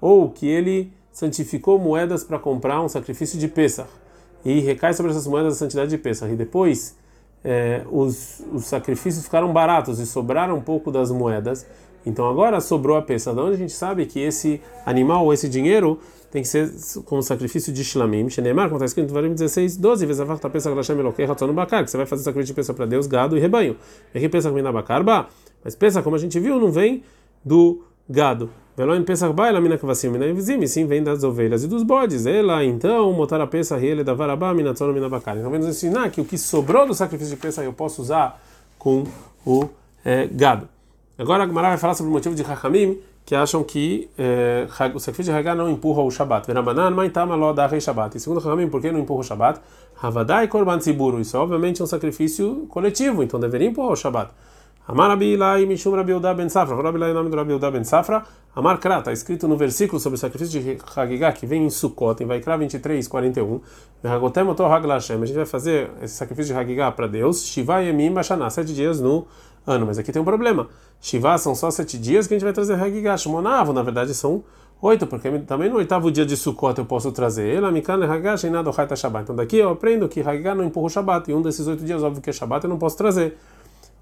ou 0.00 0.30
que 0.30 0.46
ele 0.46 0.92
santificou 1.12 1.78
moedas 1.78 2.22
para 2.22 2.38
comprar 2.38 2.80
um 2.80 2.88
sacrifício 2.88 3.38
de 3.38 3.48
Pesach, 3.48 3.88
e 4.44 4.60
recai 4.60 4.94
sobre 4.94 5.12
essas 5.12 5.26
moedas 5.26 5.54
a 5.54 5.56
santidade 5.56 5.90
de 5.90 5.98
Pesach, 5.98 6.32
e 6.32 6.36
depois 6.36 6.96
é, 7.44 7.82
os, 7.90 8.42
os 8.52 8.66
sacrifícios 8.66 9.24
ficaram 9.24 9.52
baratos 9.52 9.98
e 9.98 10.06
sobraram 10.06 10.56
um 10.56 10.60
pouco 10.60 10.90
das 10.90 11.10
moedas, 11.10 11.66
então 12.04 12.28
agora 12.28 12.60
sobrou 12.60 12.96
a 12.96 13.02
Pesach. 13.02 13.36
Da 13.36 13.42
onde 13.42 13.54
a 13.54 13.58
gente 13.58 13.72
sabe 13.72 14.06
que 14.06 14.20
esse 14.20 14.60
animal 14.86 15.24
ou 15.24 15.32
esse 15.32 15.48
dinheiro 15.48 15.98
tem 16.30 16.42
que 16.42 16.48
ser 16.48 16.70
como 17.04 17.22
sacrifício 17.22 17.72
de 17.72 17.82
Shlamim, 17.82 18.28
Shenemar, 18.28 18.66
como 18.66 18.76
está 18.76 18.86
escrito 18.86 19.10
em 19.10 19.14
Varim 19.14 19.32
16, 19.32 19.76
12, 19.76 20.06
vezes 20.06 20.20
a 20.20 20.36
tá 20.36 20.48
Bakar, 21.52 21.84
que 21.84 21.90
você 21.90 21.96
vai 21.96 22.06
fazer 22.06 22.22
sacrifício 22.22 22.54
de 22.54 22.56
Pesach 22.56 22.76
para 22.76 22.86
Deus, 22.86 23.06
gado 23.06 23.36
e 23.36 23.40
rebanho. 23.40 23.76
E 24.14 24.18
aqui 24.18 24.28
Pesach 24.28 24.54
Minabakar, 24.54 25.02
mas 25.64 25.74
Pesach, 25.74 26.04
como 26.04 26.16
a 26.16 26.18
gente 26.18 26.38
viu, 26.38 26.60
não 26.60 26.70
vem 26.70 27.02
do 27.48 27.82
gado. 28.08 28.50
Veloin 28.76 29.02
Pesach 29.02 29.32
Baila 29.32 29.60
Mina 29.60 29.76
Kavassim 29.76 30.08
Mina 30.10 30.26
Evzim, 30.26 30.64
sim 30.66 30.86
vem 30.86 31.02
das 31.02 31.24
ovelhas 31.24 31.64
e 31.64 31.66
dos 31.66 31.82
bodes. 31.82 32.26
Ela 32.26 32.62
então, 32.62 33.12
motar 33.12 33.40
a 33.40 33.46
Pesach 33.46 33.84
ele 33.84 34.04
da 34.04 34.14
Varabá 34.14 34.54
Mina 34.54 34.72
Tzona 34.72 34.92
Mina 34.92 35.08
Bakar. 35.08 35.36
Então 35.36 35.50
vem 35.50 35.60
ensinar 35.60 36.10
que 36.10 36.20
o 36.20 36.24
que 36.24 36.38
sobrou 36.38 36.86
do 36.86 36.94
sacrifício 36.94 37.34
de 37.34 37.40
Pesach 37.40 37.66
eu 37.66 37.72
posso 37.72 38.02
usar 38.02 38.40
com 38.78 39.04
o 39.44 39.68
é, 40.04 40.28
gado. 40.28 40.68
Agora 41.18 41.42
a 41.42 41.46
Gemara 41.46 41.70
vai 41.70 41.78
falar 41.78 41.94
sobre 41.94 42.10
o 42.10 42.12
motivo 42.12 42.34
de 42.34 42.42
Hakamim 42.42 42.98
que 43.26 43.34
acham 43.34 43.64
que 43.64 44.08
é, 44.16 44.66
o 44.94 45.00
sacrifício 45.00 45.32
de 45.32 45.38
Hagá 45.38 45.54
não 45.54 45.68
empurra 45.68 46.02
o 46.02 46.10
Shabat. 46.10 46.46
Verabanan, 46.46 46.90
Maitama, 46.92 47.34
Ló, 47.34 47.52
Rei 47.52 47.80
Shabat. 47.80 48.16
E 48.16 48.20
segundo 48.20 48.38
Hakamim, 48.38 48.68
por 48.68 48.80
que 48.80 48.92
não 48.92 49.00
empurra 49.00 49.20
o 49.20 49.24
Shabat? 49.24 49.60
Havadai 50.00 50.46
Korban 50.46 50.78
Tziburu. 50.78 51.20
Isso 51.20 51.36
obviamente 51.36 51.80
é 51.80 51.84
um 51.84 51.86
sacrifício 51.86 52.66
coletivo, 52.68 53.22
então 53.22 53.40
deveria 53.40 53.68
empurrar 53.68 53.92
o 53.92 53.96
Shabat. 53.96 54.30
Amar 54.88 55.10
Rabi 55.10 55.34
Ilai 55.34 55.66
Mishum 55.66 55.94
Rabi 55.94 56.14
Uda 56.14 56.32
Ben 56.32 56.48
Safra. 56.48 56.74
Rabi 56.74 56.96
Ilai, 56.96 57.12
nome 57.12 57.28
do 57.28 57.36
Rabi 57.36 57.52
Uda 57.52 57.70
Ben 57.70 57.84
Safra. 57.84 58.24
Amar 58.56 58.78
Kra, 58.78 59.00
está 59.00 59.12
escrito 59.12 59.46
no 59.46 59.54
versículo 59.54 60.00
sobre 60.00 60.16
o 60.16 60.18
sacrifício 60.18 60.58
de 60.58 60.78
Hagigah, 60.96 61.30
que 61.30 61.44
vem 61.44 61.66
em 61.66 61.68
Sukkot, 61.68 62.22
em 62.22 62.26
Vaikra 62.26 62.56
23, 62.56 63.06
41. 63.06 63.60
Hagotem 64.02 64.44
Oto 64.44 64.64
Hag 64.64 64.90
A 64.90 64.98
gente 64.98 65.32
vai 65.34 65.44
fazer 65.44 65.90
esse 66.00 66.14
sacrifício 66.14 66.54
de 66.54 66.58
Hagigah 66.58 66.90
para 66.90 67.06
Deus. 67.06 67.44
Shiva 67.44 67.80
Yemim 67.80 68.14
Bashaná, 68.14 68.48
sete 68.48 68.72
dias 68.72 68.98
no 68.98 69.26
ano. 69.66 69.84
Mas 69.84 69.98
aqui 69.98 70.10
tem 70.10 70.22
um 70.22 70.24
problema. 70.24 70.68
Shiva 71.02 71.36
são 71.36 71.54
só 71.54 71.70
sete 71.70 71.98
dias 71.98 72.26
que 72.26 72.32
a 72.32 72.36
gente 72.36 72.44
vai 72.44 72.54
trazer 72.54 72.82
Hagigah. 72.82 73.18
Shmonavo, 73.18 73.74
na 73.74 73.82
verdade, 73.82 74.14
são 74.14 74.42
oito, 74.80 75.06
porque 75.06 75.28
também 75.40 75.68
no 75.68 75.76
oitavo 75.76 76.10
dia 76.10 76.24
de 76.24 76.34
Sukkot 76.34 76.78
eu 76.78 76.86
posso 76.86 77.12
trazer. 77.12 77.54
Ela 77.54 77.70
Mikan 77.70 78.02
Hagigah 78.02 78.38
Sheinado 78.38 78.72
Haita 78.74 78.96
Shabbat. 78.96 79.24
Então 79.24 79.36
daqui 79.36 79.58
eu 79.58 79.68
aprendo 79.68 80.08
que 80.08 80.22
Hagigah 80.22 80.54
não 80.54 80.64
empurra 80.64 80.86
o 80.86 80.88
Shabbat. 80.88 81.30
E 81.30 81.34
um 81.34 81.42
desses 81.42 81.66
oito 81.66 81.84
dias, 81.84 82.02
óbvio 82.02 82.22
que 82.22 82.30
é 82.30 82.32
Shabbat, 82.32 82.64
eu 82.64 82.70
não 82.70 82.78
posso 82.78 82.96
trazer. 82.96 83.36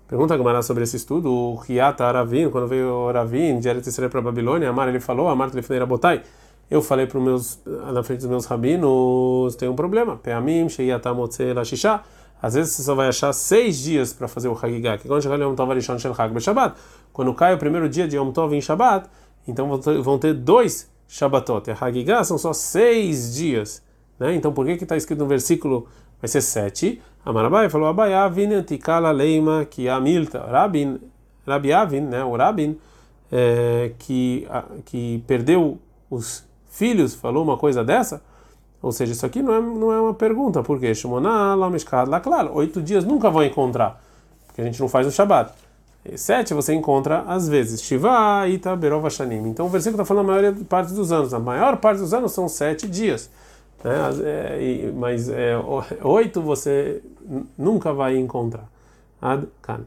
Pergunta 0.09 0.35
a 0.35 0.37
Gamara 0.37 0.63
sobre 0.63 0.85
esse 0.85 0.97
estudo, 0.97 1.33
o 1.33 1.57
Riata 1.57 2.05
Aravin, 2.05 2.49
quando 2.49 2.69
veio 2.69 2.89
o 2.89 3.09
Aravin 3.09 3.59
de 3.59 3.69
Eretz 3.69 3.99
para 4.09 4.21
a 4.21 4.23
Babilônia, 4.23 4.71
Amar 4.71 4.89
ele 4.89 5.01
falou, 5.01 5.29
Amar 5.29 5.51
telefoneira 5.51 5.85
botai, 5.85 6.23
eu 6.71 6.81
falei 6.81 7.09
para 7.09 7.19
meus 7.19 7.59
na 7.67 8.05
frente 8.05 8.21
dos 8.21 8.29
meus 8.29 8.47
rabinos, 8.47 9.57
tem 9.57 9.69
um 9.69 9.75
problema, 9.75 10.17
Peamim, 10.17 10.69
Sheiatamotze 10.69 11.53
Lashisha, 11.53 12.03
às 12.41 12.55
vezes 12.55 12.73
você 12.73 12.85
só 12.85 12.95
vai 12.95 13.09
achar 13.09 13.33
seis 13.33 13.79
dias 13.79 14.13
para 14.13 14.29
fazer 14.29 14.47
o 14.47 14.57
Hagigah, 14.57 14.97
que 14.97 15.09
quando 15.09 15.25
Yom 15.25 15.57
Tov 15.57 15.73
Arishon 15.73 15.99
Shel 15.99 16.15
Hag 16.17 16.41
Shabbat, 16.41 16.77
quando 17.13 17.35
cai 17.35 17.55
o 17.55 17.59
primeiro 17.59 17.89
dia 17.89 18.07
de 18.07 18.17
Yom 18.17 18.31
Tov 18.31 18.55
em 18.55 18.61
Shabbat, 18.61 19.09
então 19.49 19.69
vão 20.05 20.19
ter, 20.21 20.35
dois 20.35 20.89
Shabbatot, 21.09 21.69
e 21.69 21.73
Hagigah 21.73 22.23
são 22.23 22.39
só 22.39 22.53
seis 22.53 23.35
dias, 23.35 23.83
né? 24.21 24.37
Então 24.37 24.53
por 24.53 24.65
que 24.67 24.73
está 24.75 24.97
escrito 24.97 25.19
no 25.19 25.27
versículo? 25.27 25.89
Vai 26.21 26.29
ser 26.29 26.43
sete? 26.43 27.03
Amarabai 27.27 27.69
falou 27.69 27.89
Abai 27.89 28.15
Avin 28.15 28.53
antikala 28.53 29.11
leima 29.11 29.65
que 29.65 29.89
a 29.89 30.01
milta 30.01 30.39
Rabin 30.39 31.01
Rabi 31.45 31.73
Avin, 31.73 32.01
né, 32.03 32.25
o 32.25 32.37
Rabin 32.37 32.79
é, 33.33 33.91
que 33.99 34.47
que 34.85 35.25
perdeu 35.27 35.79
os 36.09 36.45
filhos 36.71 37.17
falou 37.17 37.43
uma 37.43 37.57
coisa 37.57 37.85
dessa? 37.85 38.23
Ou 38.81 38.93
seja, 38.93 39.13
isso 39.13 39.27
aqui 39.27 39.43
não 39.43 39.53
é, 39.53 39.61
não 39.61 39.93
é 39.93 40.01
uma 40.01 40.15
pergunta, 40.15 40.63
porque 40.63 40.95
Shimoná, 40.95 41.57
Lamishkad, 41.57 42.09
claro, 42.23 42.55
oito 42.55 42.81
dias 42.81 43.05
nunca 43.05 43.29
vão 43.29 43.43
encontrar, 43.43 44.01
porque 44.47 44.61
a 44.61 44.65
gente 44.65 44.79
não 44.79 44.89
faz 44.89 45.05
o 45.07 45.11
Shabat. 45.11 45.53
Sete 46.15 46.55
você 46.55 46.73
encontra 46.73 47.25
às 47.27 47.49
vezes. 47.49 47.83
Shiva, 47.83 48.47
Ita, 48.47 48.77
Berova, 48.77 49.11
Shanim. 49.11 49.49
Então 49.49 49.67
o 49.67 49.69
versículo 49.69 50.01
está 50.01 50.05
falando 50.05 50.31
a 50.31 50.35
maior 50.35 50.55
parte 50.69 50.93
dos 50.93 51.11
anos. 51.11 51.35
A 51.35 51.41
maior 51.41 51.79
parte 51.79 51.99
dos 51.99 52.15
anos 52.15 52.31
são 52.31 52.49
sete 52.49 52.87
dias. 52.87 53.29
Né? 53.87 53.95
É, 54.25 54.91
mas 54.93 55.29
é, 55.29 55.57
oito 56.03 56.43
você 56.43 57.01
nunca 57.57 57.93
vai 57.93 58.17
encontrar. 58.17 58.69
Ad 59.23 59.47
-kan. 59.63 59.87